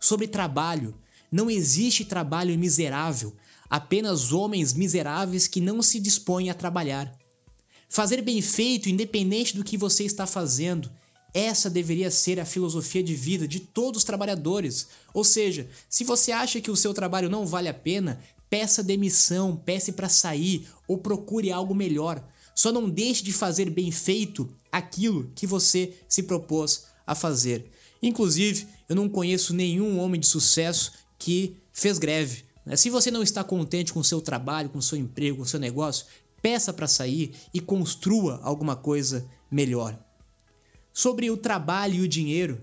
Sobre 0.00 0.26
trabalho, 0.26 0.96
não 1.30 1.50
existe 1.50 2.04
trabalho 2.04 2.58
miserável, 2.58 3.36
apenas 3.68 4.32
homens 4.32 4.72
miseráveis 4.72 5.46
que 5.46 5.60
não 5.60 5.82
se 5.82 6.00
dispõem 6.00 6.48
a 6.48 6.54
trabalhar. 6.54 7.14
Fazer 7.90 8.22
bem 8.22 8.40
feito, 8.40 8.88
independente 8.88 9.54
do 9.54 9.62
que 9.62 9.76
você 9.76 10.04
está 10.04 10.26
fazendo, 10.26 10.90
essa 11.34 11.70
deveria 11.70 12.10
ser 12.10 12.38
a 12.38 12.44
filosofia 12.44 13.02
de 13.02 13.14
vida 13.14 13.48
de 13.48 13.60
todos 13.60 13.98
os 13.98 14.04
trabalhadores. 14.04 14.88
Ou 15.14 15.24
seja, 15.24 15.68
se 15.88 16.04
você 16.04 16.30
acha 16.30 16.60
que 16.60 16.70
o 16.70 16.76
seu 16.76 16.92
trabalho 16.92 17.30
não 17.30 17.46
vale 17.46 17.68
a 17.68 17.74
pena, 17.74 18.20
peça 18.50 18.82
demissão, 18.82 19.56
peça 19.56 19.92
para 19.92 20.08
sair 20.08 20.68
ou 20.86 20.98
procure 20.98 21.50
algo 21.50 21.74
melhor. 21.74 22.22
Só 22.54 22.70
não 22.70 22.88
deixe 22.88 23.24
de 23.24 23.32
fazer 23.32 23.70
bem 23.70 23.90
feito 23.90 24.48
aquilo 24.70 25.30
que 25.34 25.46
você 25.46 25.94
se 26.06 26.22
propôs 26.22 26.84
a 27.06 27.14
fazer. 27.14 27.70
Inclusive, 28.02 28.66
eu 28.88 28.96
não 28.96 29.08
conheço 29.08 29.54
nenhum 29.54 29.98
homem 29.98 30.20
de 30.20 30.26
sucesso 30.26 30.92
que 31.18 31.56
fez 31.72 31.98
greve. 31.98 32.44
Né? 32.66 32.76
Se 32.76 32.90
você 32.90 33.10
não 33.10 33.22
está 33.22 33.42
contente 33.42 33.92
com 33.92 34.00
o 34.00 34.04
seu 34.04 34.20
trabalho, 34.20 34.68
com 34.68 34.78
o 34.78 34.82
seu 34.82 34.98
emprego, 34.98 35.38
com 35.38 35.44
o 35.44 35.46
seu 35.46 35.58
negócio, 35.60 36.06
peça 36.42 36.72
para 36.72 36.88
sair 36.88 37.32
e 37.54 37.60
construa 37.60 38.40
alguma 38.42 38.76
coisa 38.76 39.26
melhor. 39.50 39.98
Sobre 40.92 41.30
o 41.30 41.36
trabalho 41.36 41.94
e 41.94 42.00
o 42.02 42.08
dinheiro, 42.08 42.60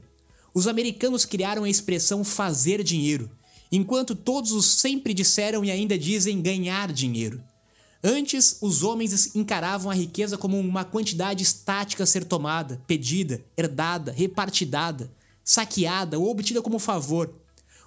os 0.54 0.68
americanos 0.68 1.26
criaram 1.26 1.64
a 1.64 1.70
expressão 1.70 2.24
fazer 2.24 2.84
dinheiro, 2.84 3.30
enquanto 3.72 4.16
todos 4.16 4.52
os 4.52 4.66
sempre 4.66 5.14
disseram 5.14 5.66
e 5.66 5.72
ainda 5.72 5.98
dizem 5.98 6.42
ganhar 6.42 6.92
dinheiro. 6.92 7.44
Antes, 8.04 8.60
os 8.62 8.84
homens 8.84 9.36
encaravam 9.36 9.92
a 9.92 9.96
riqueza 9.96 10.38
como 10.38 10.60
uma 10.60 10.86
quantidade 10.86 11.44
estática 11.44 12.04
a 12.04 12.08
ser 12.08 12.24
tomada, 12.24 12.82
pedida, 12.86 13.44
herdada, 13.58 14.12
repartidada, 14.12 15.12
saqueada 15.44 16.18
ou 16.20 16.30
obtida 16.30 16.62
como 16.62 16.78
favor. 16.78 17.34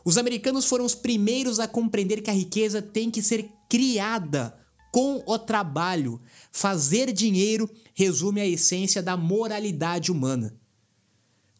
Os 0.05 0.19
americanos 0.19 0.67
foram 0.67 0.85
os 0.85 0.95
primeiros 0.95 1.61
a 1.61 1.69
compreender 1.69 2.21
que 2.21 2.31
a 2.31 2.35
riqueza 2.35 2.83
tem 2.83 3.11
que 3.11 3.23
ser 3.23 3.49
criada 3.69 4.55
com 4.93 5.25
o 5.27 5.39
trabalho. 5.39 6.21
Fazer 6.53 7.11
dinheiro 7.11 7.69
resume 7.95 8.43
a 8.43 8.47
essência 8.47 9.03
da 9.03 9.17
moralidade 9.17 10.13
humana. 10.13 10.55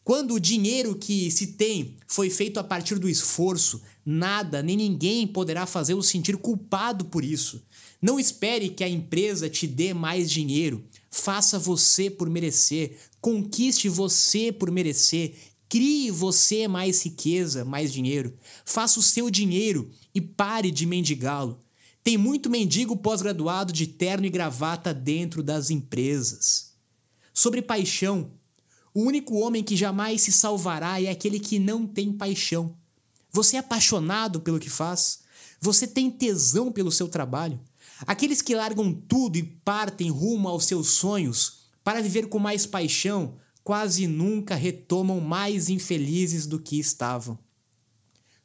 Quando 0.03 0.33
o 0.33 0.39
dinheiro 0.39 0.95
que 0.95 1.31
se 1.31 1.47
tem 1.47 1.95
foi 2.07 2.29
feito 2.29 2.59
a 2.59 2.63
partir 2.63 2.99
do 2.99 3.09
esforço, 3.09 3.81
nada 4.05 4.61
nem 4.61 4.75
ninguém 4.75 5.25
poderá 5.25 5.65
fazê-lo 5.65 6.03
sentir 6.03 6.37
culpado 6.37 7.05
por 7.05 7.23
isso. 7.23 7.65
Não 8.01 8.19
espere 8.19 8.69
que 8.69 8.83
a 8.83 8.89
empresa 8.89 9.49
te 9.49 9.65
dê 9.65 9.93
mais 9.93 10.29
dinheiro. 10.29 10.83
Faça 11.09 11.57
você 11.57 12.09
por 12.09 12.29
merecer. 12.29 12.97
Conquiste 13.21 13.87
você 13.87 14.51
por 14.51 14.69
merecer. 14.69 15.35
Crie 15.69 16.11
você 16.11 16.67
mais 16.67 17.01
riqueza, 17.01 17.63
mais 17.63 17.91
dinheiro. 17.93 18.37
Faça 18.65 18.99
o 18.99 19.03
seu 19.03 19.29
dinheiro 19.29 19.89
e 20.13 20.19
pare 20.19 20.69
de 20.69 20.85
mendigá-lo. 20.85 21.57
Tem 22.03 22.17
muito 22.17 22.49
mendigo 22.49 22.97
pós-graduado 22.97 23.71
de 23.71 23.87
terno 23.87 24.25
e 24.25 24.29
gravata 24.29 24.93
dentro 24.93 25.41
das 25.41 25.69
empresas. 25.69 26.73
Sobre 27.33 27.61
paixão, 27.61 28.31
o 28.93 29.01
único 29.01 29.35
homem 29.39 29.63
que 29.63 29.77
jamais 29.77 30.21
se 30.21 30.31
salvará 30.31 31.01
é 31.01 31.09
aquele 31.09 31.39
que 31.39 31.57
não 31.57 31.87
tem 31.87 32.11
paixão. 32.11 32.75
Você 33.31 33.55
é 33.55 33.59
apaixonado 33.59 34.41
pelo 34.41 34.59
que 34.59 34.69
faz? 34.69 35.21
Você 35.61 35.87
tem 35.87 36.11
tesão 36.11 36.71
pelo 36.71 36.91
seu 36.91 37.07
trabalho? 37.07 37.59
Aqueles 38.05 38.41
que 38.41 38.53
largam 38.53 38.93
tudo 38.93 39.37
e 39.37 39.43
partem 39.43 40.09
rumo 40.09 40.49
aos 40.49 40.65
seus 40.65 40.89
sonhos 40.89 41.63
para 41.83 42.01
viver 42.01 42.27
com 42.27 42.37
mais 42.37 42.65
paixão 42.65 43.37
quase 43.63 44.07
nunca 44.07 44.55
retomam 44.55 45.21
mais 45.21 45.69
infelizes 45.69 46.45
do 46.45 46.59
que 46.59 46.77
estavam. 46.77 47.39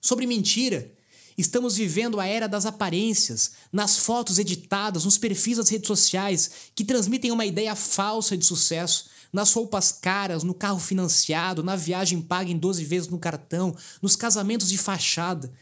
Sobre 0.01 0.27
mentira, 0.27 0.93
estamos 1.39 1.77
vivendo 1.77 2.19
a 2.19 2.27
era 2.27 2.49
das 2.49 2.67
aparências, 2.67 3.53
nas 3.73 3.97
fotos 3.97 4.41
editadas, 4.41 5.05
nos 5.05 5.17
perfis 5.17 5.57
das 5.57 5.69
redes 5.69 5.87
sociais 5.87 6.51
que 6.75 6.85
transmitem 6.85 7.31
uma 7.31 7.47
ideia 7.47 7.77
falsa 7.77 8.37
de 8.37 8.45
sucesso, 8.45 9.09
nas 9.33 9.53
roupas 9.53 9.93
caras, 9.93 10.43
no 10.43 10.53
carro 10.53 10.81
financiado, 10.81 11.63
na 11.63 11.77
viagem 11.77 12.21
paga 12.21 12.51
em 12.51 12.59
12 12.59 12.85
vezes 12.85 13.09
no 13.09 13.19
cartão, 13.19 13.77
nos 14.03 14.17
casamentos 14.17 14.69
de 14.69 14.77
fachada. 14.77 15.53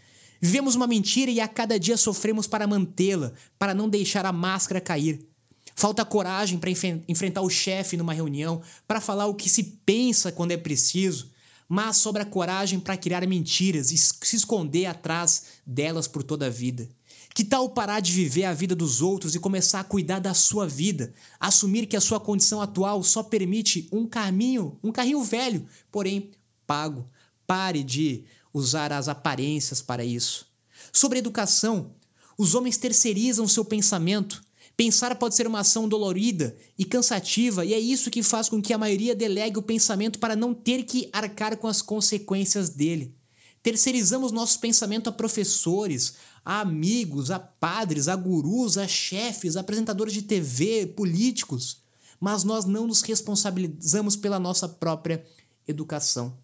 Vivemos 0.41 0.75
uma 0.75 0.87
mentira 0.87 1.31
e 1.31 1.41
a 1.41 1.49
cada 1.49 1.79
dia 1.79 1.97
sofremos 1.97 2.47
para 2.47 2.67
mantê-la, 2.67 3.33
para 3.59 3.75
não 3.75 3.89
deixar 3.89 4.25
a 4.25 4.33
máscara 4.33 4.81
cair. 4.81 5.29
Falta 5.75 6.07
coragem 6.07 6.59
para 6.59 6.71
enfrentar 7.07 7.43
o 7.43 7.51
chefe 7.51 7.99
numa 7.99 8.15
reunião, 8.15 8.63
para 8.89 9.01
falar 9.01 9.27
o 9.27 9.35
que 9.35 9.51
se 9.51 9.63
pensa 9.85 10.33
quando 10.33 10.53
é 10.53 10.57
preciso, 10.57 11.31
mas 11.69 11.97
sobra 11.97 12.25
coragem 12.25 12.79
para 12.79 12.97
criar 12.97 13.27
mentiras 13.27 13.91
e 13.91 13.99
se 13.99 14.37
esconder 14.37 14.87
atrás 14.87 15.45
delas 15.67 16.07
por 16.07 16.23
toda 16.23 16.47
a 16.47 16.51
vida. 16.51 16.89
Que 17.35 17.45
tal 17.45 17.69
parar 17.69 18.01
de 18.01 18.13
viver 18.13 18.45
a 18.45 18.55
vida 18.55 18.75
dos 18.75 19.03
outros 19.03 19.35
e 19.35 19.39
começar 19.39 19.81
a 19.81 19.85
cuidar 19.85 20.21
da 20.21 20.33
sua 20.33 20.67
vida? 20.67 21.13
Assumir 21.39 21.87
que 21.87 21.97
a 21.97 22.01
sua 22.01 22.19
condição 22.19 22.63
atual 22.63 23.03
só 23.03 23.23
permite 23.23 23.89
um 23.93 24.07
caminho, 24.07 24.79
um 24.83 24.91
carrinho 24.91 25.23
velho, 25.23 25.67
porém 25.93 26.31
pago. 26.67 27.07
Pare 27.47 27.83
de 27.83 28.25
usar 28.55 28.91
as 28.91 29.07
aparências 29.07 29.83
para 29.83 30.03
isso. 30.03 30.47
Sobre 30.91 31.19
educação, 31.19 31.95
os 32.39 32.55
homens 32.55 32.79
terceirizam 32.79 33.47
seu 33.47 33.65
pensamento. 33.65 34.43
Pensar 34.77 35.15
pode 35.17 35.35
ser 35.35 35.47
uma 35.47 35.61
ação 35.61 35.89
dolorida 35.89 36.55
e 36.79 36.85
cansativa, 36.85 37.65
e 37.65 37.73
é 37.73 37.79
isso 37.79 38.11
que 38.11 38.23
faz 38.23 38.49
com 38.49 38.61
que 38.61 38.75
a 38.75 38.79
maioria 38.79 39.15
delegue 39.15 39.59
o 39.59 39.63
pensamento 39.63 40.19
para 40.19 40.37
não 40.37 40.53
ter 40.53 40.83
que 40.83 41.09
arcar 41.15 41.57
com 41.57 41.67
as 41.67 41.81
consequências 41.81 42.69
dele. 42.69 43.15
Terceirizamos 43.63 44.33
nosso 44.33 44.61
pensamento 44.61 45.09
a 45.09 45.13
professores, 45.13 46.17
a 46.45 46.61
amigos, 46.61 47.31
a 47.31 47.39
padres, 47.39 48.07
a 48.07 48.15
gurus, 48.15 48.77
a 48.77 48.87
chefes, 48.87 49.57
a 49.57 49.61
apresentadores 49.61 50.13
de 50.13 50.23
TV, 50.23 50.87
políticos, 50.87 51.83
mas 52.21 52.45
nós 52.45 52.67
não 52.67 52.87
nos 52.87 53.01
responsabilizamos 53.01 54.15
pela 54.15 54.39
nossa 54.39 54.69
própria 54.69 55.25
educação. 55.67 56.37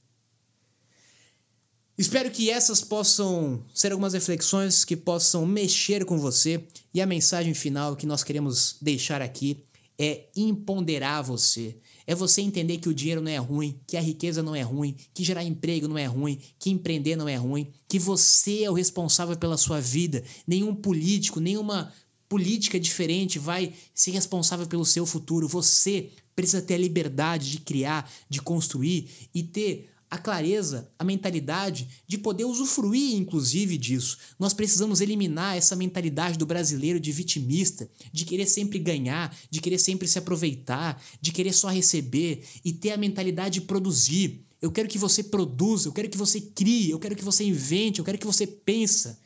Espero 1.97 2.31
que 2.31 2.49
essas 2.49 2.81
possam 2.81 3.63
ser 3.75 3.93
algumas 3.93 4.15
reflexões 4.15 4.85
que 4.85 4.97
possam 4.97 5.45
mexer 5.45 6.05
com 6.07 6.19
você 6.19 6.67
e 6.93 7.03
a 7.03 7.07
mensagem 7.07 7.53
final 7.53 7.95
que 7.95 8.07
nós 8.07 8.25
queremos 8.25 8.77
deixar 8.81 9.21
aqui 9.21 9.65
é 9.99 10.27
empoderar 10.35 11.21
você. 11.21 11.77
É 12.07 12.15
você 12.15 12.41
entender 12.41 12.79
que 12.79 12.89
o 12.89 12.95
dinheiro 12.95 13.21
não 13.21 13.31
é 13.31 13.37
ruim, 13.37 13.79
que 13.87 13.97
a 13.97 14.01
riqueza 14.01 14.43
não 14.43 14.57
é 14.57 14.63
ruim, 14.63 14.97
que 15.13 15.23
gerar 15.23 15.45
emprego 15.45 15.87
não 15.87 15.99
é 15.99 16.07
ruim, 16.07 16.41
que 16.59 16.71
empreender 16.71 17.15
não 17.15 17.29
é 17.29 17.37
ruim, 17.37 17.71
que 17.87 17.99
você 17.99 18.65
é 18.65 18.71
o 18.71 18.75
responsável 18.75 19.37
pela 19.37 19.59
sua 19.59 19.81
vida. 19.81 20.25
Nenhum 20.47 20.75
político, 20.75 21.41
nenhuma 21.41 21.93
política 22.27 22.81
diferente 22.81 23.39
vai 23.39 23.75
ser 23.95 24.13
responsável 24.13 24.67
pelo 24.67 24.87
seu 24.87 25.05
futuro. 25.05 25.47
Você 25.47 26.11
precisa 26.35 26.63
ter 26.63 26.75
a 26.75 26.79
liberdade 26.79 27.51
de 27.51 27.61
criar, 27.61 28.11
de 28.31 28.41
construir 28.41 29.11
e 29.35 29.43
ter 29.43 29.92
a 30.13 30.19
clareza, 30.19 30.91
a 30.99 31.05
mentalidade 31.05 31.89
de 32.07 32.19
poder 32.19 32.45
usufruir, 32.45 33.17
inclusive, 33.17 33.79
disso. 33.79 34.19
Nós 34.39 34.53
precisamos 34.53 35.01
eliminar 35.01 35.57
essa 35.57 35.75
mentalidade 35.75 36.37
do 36.37 36.45
brasileiro 36.45 37.01
de 37.01 37.11
vitimista, 37.11 37.89
de 38.13 38.27
querer 38.27 38.45
sempre 38.45 38.79
ganhar, 38.79 39.35
de 39.51 39.59
querer 39.59 39.79
sempre 39.79 40.07
se 40.07 40.19
aproveitar, 40.19 41.03
de 41.19 41.33
querer 41.33 41.55
só 41.55 41.69
receber 41.69 42.45
e 42.63 42.75
ter 42.75 42.91
a 42.91 42.99
mentalidade 42.99 43.61
de 43.61 43.63
produzir. 43.63 44.45
Eu 44.61 44.71
quero 44.71 44.87
que 44.87 44.99
você 44.99 45.25
produza, 45.25 45.89
eu 45.89 45.93
quero 45.95 46.11
que 46.11 46.19
você 46.19 46.43
crie, 46.43 46.91
eu 46.91 46.99
quero 46.99 47.17
que 47.17 47.25
você 47.25 47.45
invente, 47.45 47.99
eu 47.99 48.05
quero 48.05 48.19
que 48.19 48.27
você 48.27 48.47
pensa. 48.47 49.19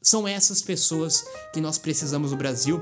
São 0.00 0.28
essas 0.28 0.62
pessoas 0.62 1.24
que 1.52 1.60
nós 1.60 1.76
precisamos 1.76 2.30
no 2.30 2.36
Brasil 2.36 2.80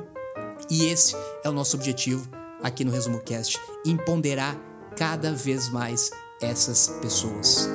e 0.68 0.84
esse 0.84 1.14
é 1.42 1.48
o 1.48 1.52
nosso 1.52 1.78
objetivo 1.78 2.28
aqui 2.62 2.84
no 2.84 2.92
Resumo 2.92 3.20
Cast, 3.20 3.58
empoderar 3.86 4.54
cada 4.98 5.32
vez 5.32 5.70
mais 5.70 6.10
essas 6.40 6.88
pessoas. 7.00 7.68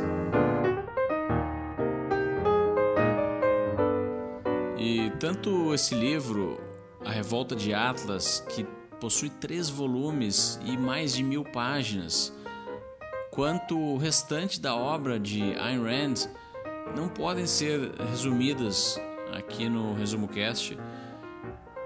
E 4.78 5.12
tanto 5.20 5.74
esse 5.74 5.96
livro, 5.96 6.60
A 7.06 7.12
Revolta 7.12 7.56
de 7.56 7.74
Atlas, 7.74 8.44
que 8.50 8.66
possui 9.00 9.30
três 9.30 9.70
volumes 9.70 10.60
e 10.66 10.78
mais 10.78 11.14
de 11.14 11.24
mil 11.24 11.44
páginas, 11.44 12.34
quanto 13.32 13.78
o 13.78 13.98
restante 13.98 14.60
da 14.60 14.76
obra 14.76 15.20
de 15.20 15.42
Ayn 15.58 15.84
Rand 15.84 16.30
não 16.96 17.08
podem 17.10 17.48
ser 17.48 17.92
resumidas 18.10 19.00
aqui 19.32 19.68
no 19.68 19.94
Resumo 19.94 20.28
Cast. 20.28 20.78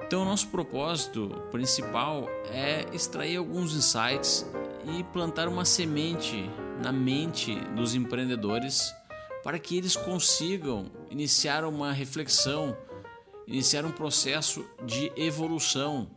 Então, 0.05 0.23
nosso 0.25 0.47
propósito 0.47 1.29
principal 1.51 2.27
é 2.51 2.85
extrair 2.93 3.37
alguns 3.37 3.75
insights 3.75 4.45
e 4.85 5.03
plantar 5.05 5.47
uma 5.47 5.65
semente 5.65 6.49
na 6.81 6.91
mente 6.91 7.55
dos 7.75 7.95
empreendedores 7.95 8.93
para 9.43 9.59
que 9.59 9.77
eles 9.77 9.95
consigam 9.95 10.91
iniciar 11.09 11.63
uma 11.63 11.91
reflexão, 11.91 12.77
iniciar 13.47 13.85
um 13.85 13.91
processo 13.91 14.65
de 14.85 15.11
evolução, 15.15 16.09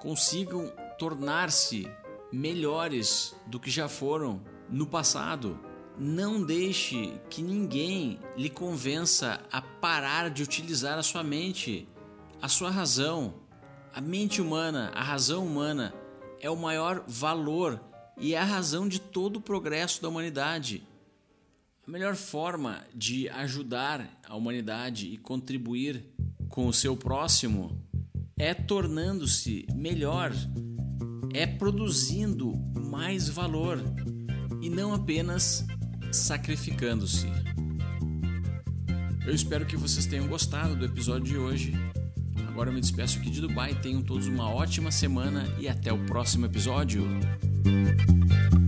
consigam 0.00 0.72
tornar-se 0.98 1.90
melhores 2.32 3.34
do 3.46 3.58
que 3.58 3.70
já 3.70 3.88
foram 3.88 4.42
no 4.68 4.86
passado. 4.86 5.58
Não 5.98 6.42
deixe 6.42 7.20
que 7.28 7.42
ninguém 7.42 8.20
lhe 8.36 8.48
convença 8.48 9.40
a 9.50 9.60
parar 9.60 10.30
de 10.30 10.42
utilizar 10.42 10.98
a 10.98 11.02
sua 11.02 11.24
mente, 11.24 11.88
a 12.40 12.48
sua 12.48 12.70
razão. 12.70 13.34
A 13.92 14.00
mente 14.00 14.40
humana, 14.40 14.92
a 14.94 15.02
razão 15.02 15.44
humana 15.44 15.92
é 16.40 16.48
o 16.48 16.56
maior 16.56 17.02
valor 17.08 17.80
e 18.20 18.34
é 18.34 18.38
a 18.38 18.44
razão 18.44 18.88
de 18.88 19.00
todo 19.00 19.36
o 19.36 19.40
progresso 19.40 20.02
da 20.02 20.08
humanidade. 20.08 20.82
A 21.86 21.90
melhor 21.90 22.16
forma 22.16 22.84
de 22.94 23.28
ajudar 23.30 24.20
a 24.26 24.36
humanidade 24.36 25.06
e 25.06 25.16
contribuir 25.16 26.04
com 26.48 26.66
o 26.66 26.72
seu 26.72 26.96
próximo 26.96 27.82
é 28.36 28.52
tornando-se 28.52 29.66
melhor, 29.74 30.32
é 31.32 31.46
produzindo 31.46 32.52
mais 32.78 33.28
valor 33.28 33.82
e 34.60 34.68
não 34.68 34.92
apenas 34.92 35.66
sacrificando-se. 36.12 37.26
Eu 39.26 39.34
espero 39.34 39.66
que 39.66 39.76
vocês 39.76 40.06
tenham 40.06 40.26
gostado 40.26 40.74
do 40.74 40.84
episódio 40.84 41.24
de 41.24 41.36
hoje. 41.36 41.72
Agora 42.48 42.70
eu 42.70 42.74
me 42.74 42.80
despeço 42.80 43.18
aqui 43.18 43.30
de 43.30 43.40
Dubai. 43.40 43.74
Tenham 43.80 44.02
todos 44.02 44.26
uma 44.26 44.48
ótima 44.48 44.90
semana 44.90 45.44
e 45.60 45.68
até 45.68 45.92
o 45.92 46.06
próximo 46.06 46.46
episódio. 46.46 47.06
thank 47.64 48.52
you 48.52 48.67